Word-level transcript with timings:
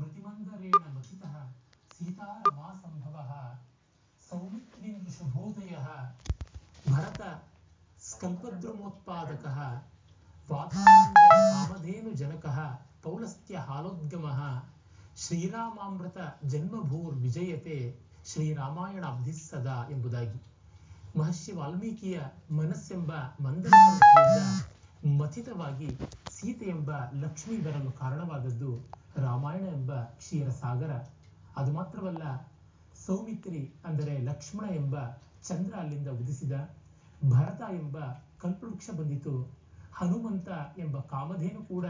ಸ್ಮೃತಿಮಂದರೇಣ 0.00 0.84
ಮಥಿತಃ 0.94 1.32
ಸೀತಾರಮಾಸಂಭವಃ 1.90 3.30
ಸೌಮಿತ್ರೀಂ 4.22 5.00
ಶುಭೋದಯಃ 5.10 5.86
ಭರತ 6.90 7.22
ಸ್ಕಲ್ಪದ್ರಮೋತ್ಪಾದಕ 8.02 9.46
ವಾತಾನಂದ 10.48 11.16
ಕಾಮಧೇನು 11.32 12.12
ಜನಕಃ 12.12 12.58
ಪೌಲಸ್ತ್ಯ 13.02 13.56
ಹಾಲೋದ್ಗಮಃ 13.58 14.40
ಶ್ರೀರಾಮಾಮೃತ 15.16 16.18
ಜನ್ಮಭೂರ್ 16.44 17.14
ವಿಜಯತೆ 17.16 17.76
ಶ್ರೀರಾಮಾಯಣ 18.26 19.04
ಅಬ್ಧಿಸದ 19.04 19.86
ಎಂಬುದಾಗಿ. 19.90 20.40
ಮಹರ್ಷಿ 21.18 21.52
ವಾಲ್ಮೀಕಿಯ 21.52 22.16
ಮನಸ್ಸೆಂಬ 22.50 23.12
ಮಂದರ 23.40 23.74
ಮಥಿತವಾಗಿ 25.18 25.90
ಸೀತೆ 26.30 26.64
ಎಂಬ 26.66 26.90
ಲಕ್ಷ್ಮಿ 27.14 27.58
ಬರಲು 27.58 27.92
ಕಾರಣವಾದದ್ದು 27.92 28.72
ರಾಮಾಯಣ 29.16 29.64
ಎಂಬ 29.64 29.94
ಕ್ಷೀರಸಾಗರ 29.94 30.90
ಅದು 31.56 31.72
ಮಾತ್ರವಲ್ಲ, 31.72 32.52
ಸೌಮಿತ್ರಿ 33.06 33.74
ಅಂದರೆ 33.84 34.18
ಲಕ್ಷ್ಮಣ 34.18 34.70
ಎಂಬ 34.70 34.96
ಚಂದ್ರ 35.42 35.74
ಅಲ್ಲಿಂದ 35.74 36.08
ಉದಿಸಿದ. 36.08 36.52
ಭರತ 37.30 37.62
ಎಂಬ 37.72 37.98
ಕಲ್ಪವೃಕ್ಷ 38.40 38.90
ಬಂದಿತು. 38.98 39.56
ಹನುಮಂತ 39.92 40.48
ಎಂಬ 40.78 41.00
ಕಾಮಧೇನು 41.00 41.62
ಕೂಡ 41.62 41.86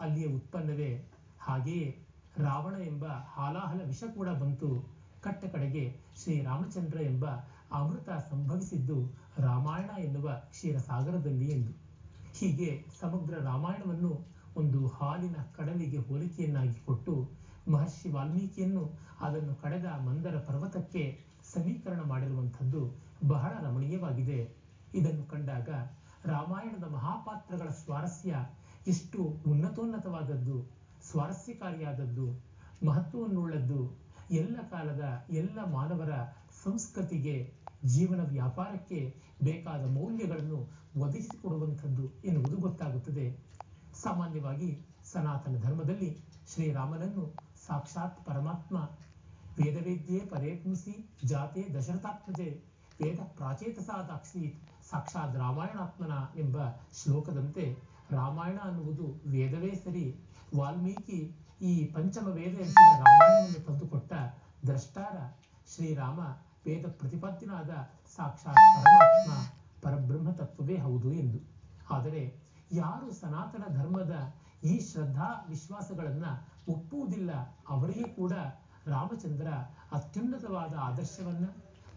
ಅಲ್ಲಿಯ 0.00 0.26
ಉತ್ಪನ್ನವೇ. 0.26 1.08
ಹಾಗೆಯೇ 1.40 1.98
ರಾವಣ 2.38 2.74
ಎಂಬ 2.82 3.06
ಹಾಲಾಹಲ 3.06 3.80
ವಿಷ 3.86 4.04
ಕೂಡ 4.16 4.28
ಬಂತು. 4.28 4.94
ಕಟ್ಟ 5.22 5.44
ಕಡೆಗೆ 5.44 6.00
ಶ್ರೀರಾಮಚಂದ್ರ 6.22 7.00
ಎಂಬ 7.00 7.26
ಅಮೃತ 7.72 8.10
ಸಂಭವಿಸಿದ್ದು 8.10 9.12
ರಾಮಾಯಣ 9.38 9.98
ಎನ್ನುವ 9.98 10.32
ಕ್ಷೀರಸಾಗರದಲ್ಲಿ 10.32 11.50
ಎಂದು. 11.50 11.72
ಹೀಗೆ 12.34 12.84
ಸಮಗ್ರ 13.00 13.38
ರಾಮಾಯಣವನ್ನು 13.38 14.34
ಒಂದು 14.56 14.86
ಹಾಲಿನ 14.86 15.36
ಕಡಲಿಗೆ 15.56 15.98
ಹೋಲಿಕೆಯನ್ನಾಗಿ 15.98 16.80
ಕೊಟ್ಟು 16.80 17.30
ಮಹರ್ಷಿ 17.70 18.10
ವಾಲ್ಮೀಕಿಯನ್ನು 18.10 18.92
ಅದನ್ನು 19.20 19.54
ಕಡೆದ 19.54 19.84
ಮಂದರ 19.84 20.38
ಪರ್ವತಕ್ಕೆ 20.38 21.24
ಸಮೀಕರಣ 21.54 22.00
ಮಾಡಿರುವಂಥದ್ದು 22.00 22.94
ಬಹಳ 23.28 23.52
ರಮಣೀಯವಾಗಿದೆ. 23.62 24.56
ಇದನ್ನು 24.94 25.24
ಕಂಡಾಗ 25.24 25.68
ರಾಮಾಯಣದ 26.24 26.84
ಮಹಾಪಾತ್ರಗಳ 26.84 27.68
ಸ್ವಾರಸ್ಯ 27.68 28.34
ಎಷ್ಟು 28.86 29.22
ಉನ್ನತೋನ್ನತವಾದದ್ದು, 29.22 30.70
ಸ್ವಾರಸ್ಯಕಾರಿಯಾದದ್ದು, 31.10 32.26
ಮಹತ್ವವನ್ನುಳ್ಳದ್ದು. 32.86 33.98
ಎಲ್ಲ 34.30 34.56
ಕಾಲದ 34.70 35.26
ಎಲ್ಲ 35.30 35.58
ಮಾನವರ 35.70 36.10
ಸಂಸ್ಕೃತಿಗೆ, 36.64 37.54
ಜೀವನ 37.84 38.20
ವ್ಯಾಪಾರಕ್ಕೆ 38.24 39.14
ಬೇಕಾದ 39.44 39.94
ಮೌಲ್ಯಗಳನ್ನು 39.94 40.60
ಒದಗಿಸಿಕೊಡುವಂಥದ್ದು 41.00 42.12
ಎನ್ನುವುದು 42.24 42.56
ಗೊತ್ತಾಗುತ್ತದೆ. 42.56 43.43
ಸಾಮಾನ್ಯವಾಗಿ 44.04 44.70
ಸನಾತನ 45.12 45.56
ಧರ್ಮದಲ್ಲಿ 45.62 46.10
ಶ್ರೀರಾಮನನ್ನು 46.52 47.24
ಸಾಕ್ಷಾತ್ 47.66 48.18
ಪರಮಾತ್ಮ. 48.26 48.76
ವೇದವೇದ್ಯೆ 49.58 50.18
ಪರೇತ್ಮಸಿ 50.32 50.94
ಜಾತೆ 51.24 51.62
ದಶರಥಾತ್ಮಜೆ, 51.74 52.48
ವೇದ 53.00 53.20
ಪ್ರಾಚೇತಸಾದಾಕ್ಷೀತ್ 53.36 54.58
ಸಾಕ್ಷಾತ್ 54.90 55.36
ರಾಮಾಯಣಾತ್ಮನ 55.36 56.14
ಎಂಬ 56.36 56.56
ಶ್ಲೋಕದಂತೆ 56.92 57.64
ರಾಮಾಯಣ 58.10 58.58
ಅನ್ನುವುದು 58.62 59.06
ವೇದವೇ 59.26 59.72
ಸರಿ. 59.74 60.06
ವಾಲ್ಮೀಕಿ 60.56 61.20
ಈ 61.60 61.72
ಪಂಚಮ 61.94 62.26
ವೇದ 62.28 62.54
ಎನಿಸಿದ 62.54 62.90
ರಾಮಾಯಣವನ್ನು 63.04 63.60
ತಂದುಕೊಟ್ಟ 63.66 64.12
ದ್ರಷ್ಟಾರ 64.66 65.16
ಶ್ರೀರಾಮ 65.74 66.20
ವೇದ 66.66 66.86
ಪ್ರತಿಪತ್ತಿನಾದ 66.98 67.70
ಸಾಕ್ಷಾತ್ 68.16 68.62
ಪರಮಾತ್ಮ 68.76 69.32
ಪರಬ್ರಹ್ಮ 69.82 70.30
ತತ್ವವೇ 70.30 70.76
ಹೌದು 70.76 71.12
ಎಂದು. 71.12 71.40
ಆದರೆ 71.90 72.22
ಯಾರು 72.74 73.08
ಸನಾತನ 73.12 73.64
ಧರ್ಮದ 73.74 74.14
ಈ 74.64 74.74
ಶ್ರದ್ಧಾ 74.80 75.28
ವಿಶ್ವಾಸಗಳನ್ನ 75.48 76.26
ಒಪ್ಪುವುದಿಲ್ಲ, 76.68 77.30
ಅವರಿಗೆ 77.68 78.06
ಕೂಡ 78.08 78.32
ರಾಮಚಂದ್ರ 78.86 79.48
ಅತ್ಯುನ್ನತವಾದ 79.92 80.74
ಆದರ್ಶವನ್ನ, 80.80 81.46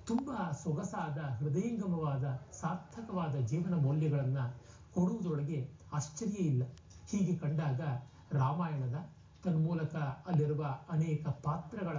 ತುಂಬಾ 0.06 0.52
ಸೊಗಸಾದ, 0.64 1.20
ಹೃದಯಂಗಮವಾದ, 1.40 2.26
ಸಾರ್ಥಕವಾದ 2.52 3.36
ಜೀವನ 3.36 3.76
ಮೌಲ್ಯಗಳನ್ನ 3.76 4.42
ಕೊಡುವುದರೊಳಗೆ 4.94 5.60
ಆಶ್ಚರ್ಯ 5.94 6.40
ಇಲ್ಲ. 6.44 6.64
ಹೀಗೆ 7.10 7.36
ಕಂಡಾಗ 7.38 7.82
ರಾಮಾಯಣದ 8.32 8.98
ತನ್ಮೂಲಕ 9.44 9.96
ಅಲ್ಲಿರುವ 10.28 10.64
ಅನೇಕ 10.90 11.28
ಪಾತ್ರಗಳ, 11.44 11.98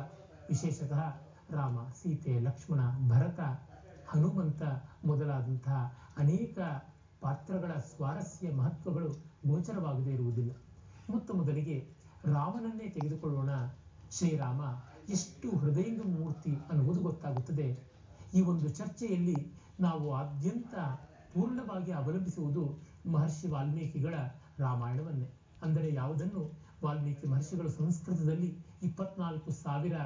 ವಿಶೇಷತಃ 0.49 1.03
ರಾಮ, 1.51 1.77
ಸೀತೆ, 2.03 2.41
ಲಕ್ಷ್ಮಣ, 2.41 2.81
ಭರತ, 3.09 3.41
ಹನುಮಂತ 4.09 4.63
ಮೊದಲಾದಂತಹ 5.05 5.79
ಅನೇಕ 6.19 6.59
ಪಾತ್ರಗಳ 7.23 7.73
ಸ್ವಾರಸ್ಯ 7.73 8.51
ಮಹತ್ವಗಳು 8.51 9.11
ಗೋಚರವಾಗದೇ 9.47 10.11
ಇರುವುದಿಲ್ಲ. 10.11 10.53
ಮೊತ್ತ 11.11 11.31
ಮೊದಲಿಗೆ 11.31 11.89
ರಾಮನನ್ನೇ 12.25 12.89
ತೆಗೆದುಕೊಳ್ಳೋಣ. 12.89 13.51
ಶ್ರೀರಾಮ, 14.11 14.61
ಎಷ್ಟು 15.09 15.57
ಹೃದಯಂಗ 15.57 16.01
ಮೂರ್ತಿ 16.03 16.53
ಅನ್ನುವುದು 16.71 17.01
ಗೊತ್ತಾಗುತ್ತದೆ. 17.01 17.67
ಈ 18.35 18.41
ಒಂದು 18.41 18.69
ಚರ್ಚೆಯಲ್ಲಿ 18.69 19.53
ನಾವು 19.81 20.15
ಆದ್ಯಂತ 20.15 20.75
ಪೂರ್ಣವಾಗಿ 21.35 21.93
ಅವಲಂಬಿಸುವುದು 21.93 22.79
ಮಹರ್ಷಿ 23.07 23.49
ವಾಲ್ಮೀಕಿಗಳ 23.49 24.15
ರಾಮಾಯಣವನ್ನೇ. 24.59 25.29
ಅಂದರೆ 25.63 25.95
ಯಾವುದನ್ನು? 25.95 26.43
ವಾಲ್ಮೀಕಿ 26.85 27.27
ಮಹರ್ಷಿಗಳು 27.27 27.71
ಸಂಸ್ಕೃತದಲ್ಲಿ 27.71 28.57
ಇಪ್ಪತ್ನಾಲ್ಕು 28.83 29.51
ಸಾವಿರ 29.51 29.97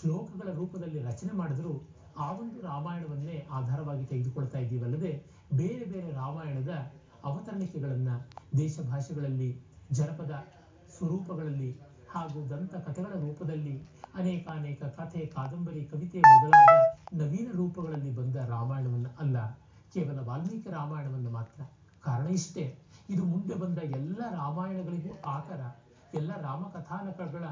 ಶ್ಲೋಕಗಳ 0.00 0.52
ರೂಪದಲ್ಲಿ 0.52 0.98
ರಚನೆ 1.02 1.36
ಮಾಡಿದರೂ 1.36 1.88
ಆ 2.18 2.32
ಒಂದು 2.32 2.60
ರಾಮಾಯಣವನ್ನೇ 2.60 3.46
ಆಧಾರವಾಗಿ 3.50 4.04
ತೆಗೆದುಕೊಳ್ತಾ 4.04 4.58
ಇದ್ದೀವಲ್ಲದೆ 4.58 5.39
ರಾಮಾಯಣದ 6.30 6.72
ಅವತರಣಿಕೆಗಳನ್ನ 7.24 8.10
ದೇಶ 8.58 8.80
ಭಾಷೆಗಳಲ್ಲಿ 8.82 9.48
ಜನಪದ 9.90 10.34
ಸ್ವರೂಪಗಳಲ್ಲಿ 10.90 11.70
ಹಾಗೂ 12.08 12.48
ದಂತ 12.50 12.74
ಕಥೆಗಳ 12.86 13.14
ರೂಪದಲ್ಲಿ 13.20 13.74
ಅನೇಕಾನೇಕ 14.14 14.46
ಅನೇಕ 14.52 14.82
ಕಥೆ, 14.98 15.26
ಕಾದಂಬರಿ, 15.26 15.82
ಕವಿತೆ 15.84 16.20
ಮೊದಲಾದ 16.24 16.72
ನವೀನ 17.12 17.48
ರೂಪಗಳಲ್ಲಿ 17.52 18.12
ಬಂದ 18.14 18.36
ರಾಮಾಯಣವನ್ನು 18.48 19.10
ಅಲ್ಲ, 19.20 19.36
ಕೇವಲ 19.92 20.18
ವಾಲ್ಮೀಕಿ 20.20 20.70
ರಾಮಾಯಣವನ್ನು 20.70 21.30
ಮಾತ್ರ. 21.30 21.58
ಕಾರಣ 22.02 22.26
ಇಷ್ಟೇ, 22.32 22.64
ಇದು 23.08 23.24
ಮುಂದೆ 23.24 23.54
ಬಂದ 23.54 23.78
ಎಲ್ಲ 23.92 24.20
ರಾಮಾಯಣಗಳಿಗೂ 24.34 25.12
ಆಕಾರ, 25.26 25.62
ಎಲ್ಲ 26.14 26.32
ರಾಮಕಥಾನಕಗಳ 26.40 27.44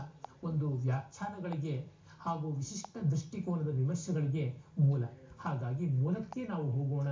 ಒಂದು 0.42 0.68
ವ್ಯಾಖ್ಯಾನಗಳಿಗೆ 0.78 1.74
ಹಾಗೂ 2.20 2.50
ವಿಶಿಷ್ಟ 2.52 2.96
ದೃಷ್ಟಿಕೋನದ 3.10 3.70
ವಿಮರ್ಶೆಗಳಿಗೆ 3.74 4.44
ಮೂಲ. 4.78 5.02
ಹಾಗಾಗಿ 5.38 5.86
ಮೂಲಕ್ಕೆ 5.96 6.44
ನಾವು 6.44 6.66
ಹೋಗೋಣ. 6.70 7.08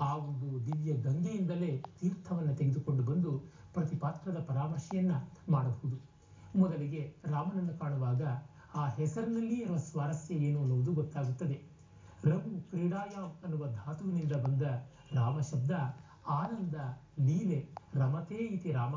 ಆ 0.00 0.16
ಒಂದು 0.16 0.66
ದಿವ್ಯ 0.66 0.92
ಗಂಗೆಯಿಂದಲೇ 0.92 1.82
ತೀರ್ಥವನ್ನು 2.00 2.54
ತೆಗೆದುಕೊಂಡು 2.56 3.02
ಬಂದು 3.02 3.32
ಪ್ರತಿ 3.74 3.96
ಪಾತ್ರದ 3.96 4.38
ಪರಾಮರ್ಶೆಯನ್ನ 4.38 5.12
ಮಾಡಬಹುದು. 5.50 5.96
ಮೊದಲಿಗೆ 6.58 7.14
ರಾಮನನ್ನು 7.24 7.78
ಕಾಣುವಾಗ 7.78 8.22
ಆ 8.74 8.88
ಹೆಸರಿನಲ್ಲಿ 8.88 9.60
ಇರುವ 9.60 9.76
ಸ್ವಾರಸ್ಯ 9.76 10.34
ಏನು 10.34 10.60
ಅನ್ನುವುದು 10.60 10.92
ಗೊತ್ತಾಗುತ್ತದೆ. 10.92 11.62
ರಘು 12.24 12.70
ಕ್ರೀಡಾಯಾಮ್ 12.70 13.44
ಅನ್ನುವ 13.44 13.66
ಧಾತುವಿನಿಂದ 13.66 14.32
ಬಂದ 14.32 14.62
ರಾಮ 15.12 15.40
ಶಬ್ದ 15.40 15.70
ಆನಂದ, 16.28 16.74
ಲೀಲೆ, 17.20 17.68
ರಮತೆ 17.94 18.34
ಇತಿ 18.34 18.72
ರಾಮ 18.72 18.94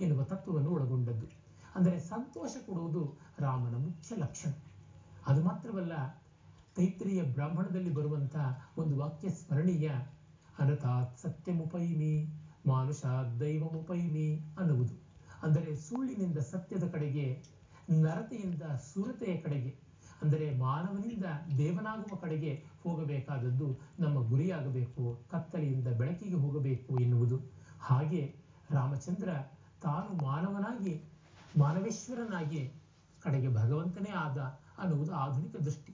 ಎನ್ನುವ 0.00 0.22
ತತ್ವವನ್ನು 0.22 0.70
ಒಳಗೊಂಡದ್ದು. 0.70 1.26
ಅಂದರೆ 1.74 2.00
ಸಂತೋಷ 2.00 2.50
ಕೊಡುವುದು 2.66 3.18
ರಾಮನ 3.38 3.76
ಮುಖ್ಯ 3.76 4.16
ಲಕ್ಷಣ. 4.16 4.50
ಅದು 5.26 5.44
ಮಾತ್ರವಲ್ಲ, 5.44 6.22
ತೈತ್ರಿಯ 6.76 7.22
ಬ್ರಾಹ್ಮಣದಲ್ಲಿ 7.22 7.94
ಬರುವಂತಹ 7.94 8.68
ಒಂದು 8.78 8.98
ವಾಕ್ಯ 8.98 9.28
ಸ್ಮರಣೀಯ 9.28 9.90
ಅನತಾತ್ 10.58 11.18
ಸತ್ಯಮುಪೈಮಿ, 11.18 12.34
ಮಾನುಷಾತ್ 12.66 13.40
ದೈವಮುಪೈಮಿ 13.40 14.54
ಅನ್ನುವುದು. 14.58 14.94
ಅಂದರೆ 15.42 15.76
ಸುಳ್ಳಿನಿಂದ 15.76 16.38
ಸತ್ಯದ 16.38 16.88
ಕಡೆಗೆ, 16.88 17.44
ನರತೆಯಿಂದ 17.90 18.62
ಸುರತೆಯ 18.62 19.36
ಕಡೆಗೆ, 19.36 19.78
ಅಂದರೆ 20.22 20.58
ಮಾನವನಿಂದ 20.58 21.24
ದೇವನಾಗುವ 21.58 22.16
ಕಡೆಗೆ 22.16 22.64
ಹೋಗಬೇಕಾದದ್ದು 22.82 23.80
ನಮ್ಮ 23.98 24.28
ಗುರಿಯಾಗಬೇಕು, 24.28 25.24
ಕತ್ತಲೆಯಿಂದ 25.30 25.88
ಬೆಳಕಿಗೆ 25.88 26.34
ಹೋಗಬೇಕು 26.34 27.00
ಎನ್ನುವುದು. 27.00 27.38
ಹಾಗೆ 27.80 28.34
ರಾಮಚಂದ್ರ 28.70 29.28
ತಾನು 29.82 30.24
ಮಾನವನಾಗಿ, 30.24 31.02
ಮಾನವೇಶ್ವರನಾಗಿ 31.58 32.72
ಕಡೆಗೆ 33.22 33.48
ಭಗವಂತನೇ 33.48 34.10
ಆದ 34.10 34.38
ಅನ್ನುವುದು 34.78 35.12
ಆಧುನಿಕ 35.12 35.56
ದೃಷ್ಟಿ. 35.56 35.92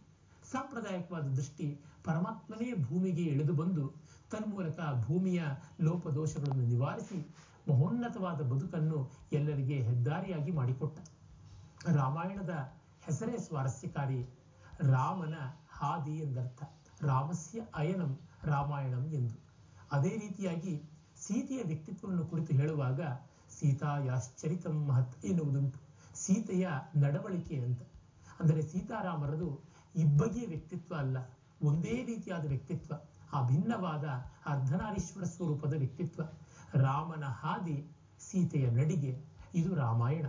ಸಾಂಪ್ರದಾಯಿಕವಾದ 0.52 1.26
ದೃಷ್ಟಿ 1.28 1.80
ಪರಮಾತ್ಮನೇ 2.04 2.72
ಭೂಮಿಗೆ 2.74 3.22
ಇಳಿದು 3.22 3.54
ಬಂದು 3.54 4.07
ತನ್ಮೂಲಕ 4.30 4.80
ಭೂಮಿಯ 5.06 5.42
ಲೋಪದೋಷಗಳನ್ನು 5.80 6.64
ನಿವಾರಿಸಿ 6.64 7.18
ಮಹೋನ್ನತವಾದ 7.68 8.40
ಬದುಕನ್ನು 8.40 9.10
ಎಲ್ಲರಿಗೆ 9.32 9.76
ಹೆದ್ದಾರಿಯಾಗಿ 9.82 10.50
ಮಾಡಿಕೊಟ್ಟ. 10.50 10.98
ರಾಮಾಯಣದ 11.88 12.54
ಹೆಸರೇ 13.04 13.38
ಸ್ವಾರಸ್ಯಕಾರಿ. 13.38 14.20
ರಾಮನ 14.80 15.34
ಹಾದಿ 15.70 16.18
ಎಂದರ್ಥ. 16.18 16.62
ರಾಮಸ್ಯ 17.02 17.60
ಅಯನಂ 17.74 18.18
ರಾಮಾಯಣಂ 18.44 19.04
ಎಂದು. 19.12 19.36
ಅದೇ 19.92 20.08
ರೀತಿಯಾಗಿ 20.08 20.82
ಸೀತೆಯ 21.20 21.62
ವ್ಯಕ್ತಿತ್ವವನ್ನು 21.66 22.26
ಕುರಿತು 22.26 22.54
ಹೇಳುವಾಗ 22.54 23.00
ಸೀತಾಯಾಶ್ಚರಿತಂ 23.50 24.86
ಮಹತ್ 24.86 25.24
ಎನ್ನುವುದುಂಟು. 25.24 25.78
ಸೀತೆಯ 26.14 26.68
ನಡವಳಿಕೆ 26.96 27.56
ಅಂತ. 27.58 27.82
ಅಂದರೆ 28.40 28.62
ಸೀತಾರಾಮರದು 28.62 29.48
ಇಬ್ಬಗೆಯ 29.96 30.46
ವ್ಯಕ್ತಿತ್ವ 30.46 30.94
ಅಲ್ಲ, 30.94 31.16
ಒಂದೇ 31.62 32.04
ರೀತಿಯಾದ 32.04 32.44
ವ್ಯಕ್ತಿತ್ವ. 32.46 32.94
ಅಭಿನ್ನವಾದ 33.32 34.04
ಅರ್ಧನಾರೀಶ್ವರ 34.46 35.24
ಸ್ವರೂಪದ 35.24 35.74
ವ್ಯಕ್ತಿತ್ವ. 35.74 36.22
ರಾಮನ 36.74 37.24
ಹಾದಿ 37.24 37.86
ಸೀತೆಯ 38.20 38.70
ನಡಿಗೆ, 38.70 39.24
ಇದು 39.54 39.74
ರಾಮಾಯಣ. 39.74 40.26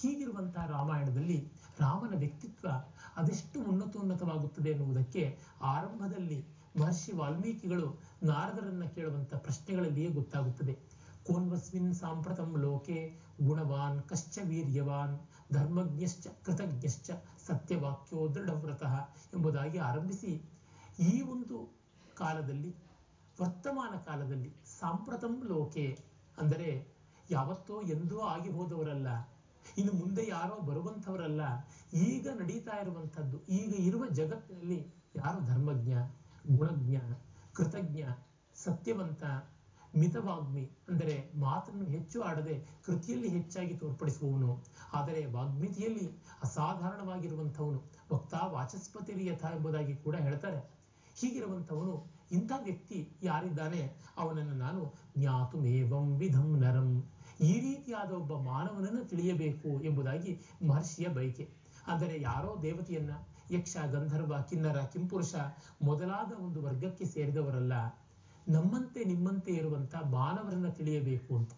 ಹೀಗಿರುವಂತಹ 0.00 0.66
ರಾಮಾಯಣದಲ್ಲಿ 0.66 1.52
ರಾಮನ 1.80 2.18
ವ್ಯಕ್ತಿತ್ವ 2.18 2.68
ಅದೆಷ್ಟು 3.16 3.62
ಉನ್ನತೋನ್ನತವಾಗುತ್ತದೆ 3.62 4.70
ಎನ್ನುವುದಕ್ಕೆ 4.70 5.38
ಆರಂಭದಲ್ಲಿ 5.62 6.44
ಮಹರ್ಷಿ 6.80 7.12
ವಾಲ್ಮೀಕಿಗಳು 7.12 8.00
ನಾರದರನ್ನ 8.22 8.84
ಕೇಳುವಂತ 8.84 9.34
ಪ್ರಶ್ನೆಗಳಲ್ಲಿಯೇ 9.34 10.08
ಗೊತ್ತಾಗುತ್ತದೆ. 10.08 10.78
ಕೋನ್ವಸ್ಮಿನ್ 11.26 11.94
ಸಾಂಪ್ರತಂ 11.94 12.54
ಲೋಕೆ 12.58 13.18
ಗುಣವಾನ್ 13.42 14.02
ಕಶ್ಚ 14.02 14.38
ವೀರ್ಯವಾನ್ 14.44 15.18
ಧರ್ಮಜ್ಞಶ್ಚ 15.52 16.26
ಕೃತಜ್ಞಶ್ಚ 16.44 17.10
ಸತ್ಯವಾಕ್ಯೋ 17.46 18.34
ದೃಢವ್ರತಃ 18.34 19.00
ಎಂಬುದಾಗಿ 19.34 19.78
ಆರಂಭಿಸಿ 19.78 20.42
ಈ 21.00 21.20
ಒಂದು 21.20 21.79
ಕಾಲದಲ್ಲಿ, 22.22 22.70
ವರ್ತಮಾನ 23.38 23.94
ಕಾಲದಲ್ಲಿ, 24.06 24.50
ಸಾಂಪ್ರತಂ 24.78 25.34
ಲೋಕೆ 25.50 25.86
ಅಂದರೆ 26.38 26.70
ಯಾವತ್ತೋ 27.30 27.76
ಎಂದೋ 27.94 28.18
ಆಗಿ 28.26 28.50
ಹೋದವರಲ್ಲ, 28.50 29.08
ಇನ್ನು 29.78 29.92
ಮುಂದೆ 29.92 30.22
ಯಾರೋ 30.26 30.56
ಬರುವಂಥವರಲ್ಲ, 30.68 31.42
ಈಗ 32.06 32.26
ನಡೀತಾ 32.40 32.74
ಇರುವಂಥದ್ದು, 32.80 33.36
ಈಗ 33.50 33.72
ಇರುವ 33.88 34.04
ಜಗತ್ತಿನಲ್ಲಿ 34.10 34.80
ಯಾರು 35.16 35.40
ಧರ್ಮಜ್ಞ, 35.46 35.92
ಗುಣಜ್ಞ, 36.50 36.96
ಕೃತಜ್ಞ, 37.54 38.02
ಸತ್ಯವಂತ, 38.56 39.22
ಮಿತವಾಗ್ಮಿ 39.94 40.64
ಅಂದರೆ 40.88 41.14
ಮಾತನ್ನು 41.36 41.86
ಹೆಚ್ಚು 41.86 42.18
ಆಡದೆ 42.22 42.56
ಕೃತಿಯಲ್ಲಿ 42.86 43.28
ಹೆಚ್ಚಾಗಿ 43.28 43.74
ತೋರ್ಪಡಿಸುವವನು, 43.74 44.50
ಆದರೆ 44.92 45.22
ವಾಗ್ಮಿತಿಯಲ್ಲಿ 45.36 46.04
ಅಸಾಧಾರಣವಾಗಿರುವಂಥವನು, 46.42 47.80
ವಕ್ತಾ 48.12 48.42
ವಾಚಸ್ಪತಿರಿ 48.56 49.24
ಯಥ 49.26 49.44
ಎಂಬುದಾಗಿ 49.56 49.94
ಕೂಡ 50.04 50.16
ಹೇಳ್ತಾರೆ. 50.26 50.60
ಹೀಗಿರುವಂಥವನು 51.20 52.06
ಇಂಥ 52.32 52.52
ವ್ಯಕ್ತಿ 52.62 53.08
ಯಾರಿದ್ದಾನೆ? 53.22 53.92
ಅವನನ್ನು 54.18 54.54
ನಾನು 54.54 54.94
ಜ್ಞಾತುಮೇವಂ 55.18 56.16
ವಿಧಂ 56.16 56.60
ನರಂ. 56.60 57.10
ಈ 57.40 57.60
ರೀತಿಯಾದ 57.60 58.12
ಒಬ್ಬ 58.12 58.34
ಮಾನವನನ್ನು 58.34 59.04
ತಿಳಿಯಬೇಕು 59.04 59.80
ಎಂಬುದಾಗಿ 59.82 60.40
ಮಹರ್ಷಿಯ 60.68 61.08
ಬಯಕೆ. 61.08 61.48
ಅಂದರೆ 61.86 62.20
ಯಾರೋ 62.20 62.62
ದೇವತೆಯನ್ನ, 62.62 63.10
ಯಕ್ಷ, 63.50 63.76
ಗಂಧರ್ವ, 63.92 64.42
ಕಿನ್ನರ, 64.42 64.78
ಕಿಂಪುರುಷ 64.78 65.34
ಮೊದಲಾದ 65.82 66.32
ಒಂದು 66.32 66.62
ವರ್ಗಕ್ಕೆ 66.62 67.04
ಸೇರಿದವರಲ್ಲ. 67.04 67.72
ನಮ್ಮಂತೆ 68.48 69.04
ನಿಮ್ಮಂತೆ 69.04 69.52
ಇರುವಂತ 69.52 69.94
ಮಾನವರನ್ನ 69.94 70.68
ತಿಳಿಯಬೇಕು 70.68 71.36
ಅಂತ. 71.36 71.52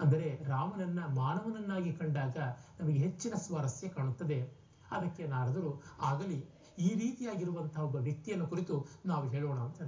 ಅಂದರೆ 0.00 0.44
ರಾಮನನ್ನ 0.44 1.00
ಮಾನವನನ್ನಾಗಿ 1.00 1.92
ಕಂಡಾಗ 1.92 2.36
ನಮಗೆ 2.80 2.98
ಹೆಚ್ಚಿನ 2.98 3.34
ಸ್ವಾರಸ್ಯ 3.34 3.88
ಕಾಣುತ್ತದೆ. 3.88 4.64
ಅದಕ್ಕೆ 4.90 5.26
ನಾರದರು 5.26 5.82
ಆಗಲಿ 6.00 6.53
ಈ 6.78 6.94
ರೀತಿಯಾಗಿರುವಂತಹ 6.94 7.82
ಒಬ್ಬ 7.82 7.96
ವ್ಯಕ್ತಿಯನ್ನು 7.96 8.46
ಕುರಿತು 8.46 8.86
ನಾವು 9.06 9.28
ಹೇಳೋಣ 9.28 9.58
ಅಂತ 9.58 9.82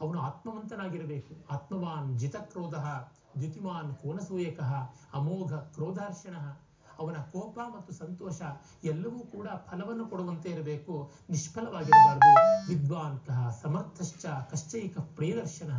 ಅವನು 0.00 0.20
ಆತ್ಮವಂತನಾಗಿರಬೇಕು. 0.20 1.46
ಆತ್ಮವಾನ್ 1.50 2.18
ಜಿತಕ್ರೋಧ, 2.18 2.74
ದ್ಯುತಿಮಾನ್ 3.38 3.94
ಕೋನಸೂಯಕ, 3.94 4.60
ಅಮೋಘ 5.14 5.52
ಕ್ರೋಧಾರ್ಷಣ. 5.52 6.36
ಅವನ 6.98 7.16
ಕೋಪ 7.16 7.58
ಮತ್ತು 7.76 7.92
ಸಂತೋಷ 7.92 8.42
ಎಲ್ಲವೂ 8.84 9.18
ಕೂಡ 9.18 9.48
ಫಲವನ್ನು 9.48 10.06
ಕೊಡುವಂತೆ 10.06 10.50
ಇರಬೇಕು. 10.50 11.12
ನಿಷ್ಫಲವಾಗಿರಬಾರದು. 11.30 12.32
ವಿದ್ವಾನ್ 12.68 13.18
ಸಮರ್ಥಶ್ಚ 13.62 14.26
ಕಶ್ಚೈಕ 14.26 14.98
ಪ್ರಿಯದರ್ಶನ. 14.98 15.70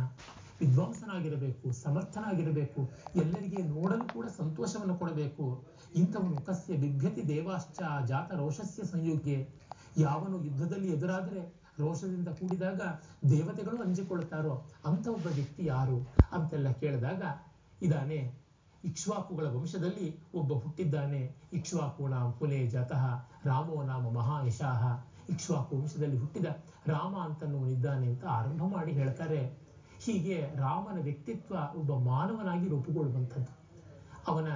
ವಿದ್ವಾಂಸನಾಗಿರಬೇಕು, 0.60 1.72
ಸಮರ್ಥನಾಗಿರಬೇಕು. 1.72 2.90
ಎಲ್ಲರಿಗೆ 3.16 3.62
ನೋಡಲು 3.62 4.12
ಕೂಡ 4.12 4.26
ಸಂತೋಷವನ್ನು 4.26 4.96
ಕೊಡಬೇಕು. 4.96 5.64
ಇಂಥವನು 5.96 6.40
ಕಸ್ಯ 6.40 6.76
ಬಿಭ್ಯತಿ 6.76 7.28
ದೇವಾಶ್ಚ 7.28 7.80
ಜಾತ 8.06 8.32
ರೋಷಸ್ಯ 8.34 8.84
ಸಂಯೋಗ್ಯ 8.84 9.36
ಯಾವನು 9.98 10.44
ಯುದ್ಧದಲ್ಲಿ 10.44 10.92
ಎದುರಾದರೆ 10.92 11.54
ರೋಷದಿಂದ 11.78 12.28
ಕೂಡಿದಾಗ 12.28 12.80
ದೇವತೆಗಳು 13.30 13.76
ಅಂಜಿಕೊಳ್ಳುತ್ತಾರೋ 13.76 14.66
ಅಂತ 14.86 15.08
ಒಬ್ಬ 15.08 15.26
ವ್ಯಕ್ತಿ 15.34 15.66
ಯಾರು 15.66 16.08
ಅಂತೆಲ್ಲ 16.32 16.72
ಕೇಳಿದಾಗ, 16.72 17.22
ಇದಾನೆ, 17.82 18.34
ಇಕ್ಷ್ವಾಕುಗಳ 18.84 19.46
ವಂಶದಲ್ಲಿ 19.46 20.20
ಒಬ್ಬ 20.34 20.52
ಹುಟ್ಟಿದ್ದಾನೆ. 20.52 21.36
ಇಕ್ಷ್ವಾಕು 21.52 22.08
ನಾಮ 22.08 22.30
ಕುಲೆ 22.30 22.66
ಜಾತಃ, 22.66 23.04
ರಾಮೋ 23.44 23.82
ನಾಮ 23.82 24.10
ಮಹಾಯಶಾಹ. 24.10 25.04
ಇಕ್ಷ್ವಾಕು 25.28 25.76
ವಂಶದಲ್ಲಿ 25.76 26.18
ಹುಟ್ಟಿದ 26.18 26.46
ರಾಮ 26.86 27.16
ಅಂತನ್ನುವನಿದ್ದಾನೆ 27.16 28.06
ಅಂತ 28.06 28.24
ಆರಂಭ 28.24 28.62
ಮಾಡಿ 28.62 28.92
ಹೇಳ್ತಾರೆ. 28.92 29.58
ಹೀಗೆ 30.00 30.52
ರಾಮನ 30.56 31.00
ವ್ಯಕ್ತಿತ್ವ 31.02 31.56
ಒಬ್ಬ 31.76 31.94
ಮಾನವನಾಗಿ 31.94 32.68
ರೂಪುಗೊಳ್ಳುವಂಥದ್ದು. 32.68 33.52
ಅವನ 34.28 34.48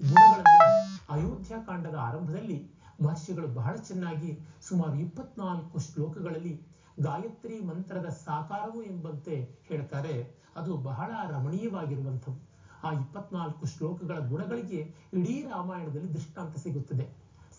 ಗುಣಗಳನ್ನು 0.00 0.98
ಅಯೋಧ್ಯ 1.12 1.54
ಕಾಂಡದ 1.66 1.94
ಆರಂಭದಲ್ಲಿ 1.94 2.79
ಮಹರ್ಷಿಗಳು 3.02 3.48
ಬಹಳ 3.48 3.76
ಚೆನ್ನಾಗಿ 3.76 4.38
ಸುಮಾರು 4.68 4.94
ಇಪ್ಪತ್ನಾಲ್ಕು 4.94 5.78
ಶ್ಲೋಕಗಳಲ್ಲಿ 5.78 6.60
ಗಾಯತ್ರಿ 7.00 7.60
ಮಂತ್ರದ 7.60 8.08
ಸಾಕಾರವು 8.08 8.82
ಎಂಬಂತೆ 8.82 9.60
ಹೇಳ್ತಾರೆ. 9.68 10.14
ಅದು 10.56 10.76
ಬಹಳ 10.76 11.10
ರಮಣೀಯವಾಗಿರುವಂಥವು 11.30 12.38
ಆ 12.84 12.92
ಇಪ್ಪತ್ನಾಲ್ಕು 12.92 13.66
ಶ್ಲೋಕಗಳ 13.66 14.18
ಗುಣಗಳಿಗೆ 14.18 14.94
ಇಡೀ 15.14 15.42
ರಾಮಾಯಣದಲ್ಲಿ 15.42 16.14
ದೃಷ್ಟಾಂತ 16.14 16.56
ಸಿಗುತ್ತದೆ. 16.56 17.06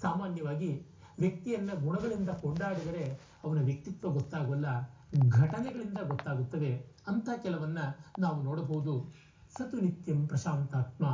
ಸಾಮಾನ್ಯವಾಗಿ 0.01 0.85
ವ್ಯಕ್ತಿಯನ್ನ 1.19 1.69
ಗುಣಗಳಿಂದ 1.83 2.29
ಕೊಂಡಾಡಿದರೆ 2.29 3.19
ಅವನ 3.43 3.61
ವ್ಯಕ್ತಿತ್ವ 3.61 4.09
ಗೊತ್ತಾಗೋಲ್ಲ, 4.09 4.67
ಘಟನೆಗಳಿಂದ 5.29 5.97
ಗೊತ್ತಾಗುತ್ತವೆ. 6.07 6.71
ಅಂತ 7.07 7.29
ಕೆಲವನ್ನ 7.43 7.77
ನಾವು 8.19 8.43
ನೋಡಬಹುದು. 8.43 8.93
ಸತು 9.57 9.79
ನಿತ್ಯಂ 9.79 10.27
ಪ್ರಶಾಂತಾತ್ಮ 10.27 11.05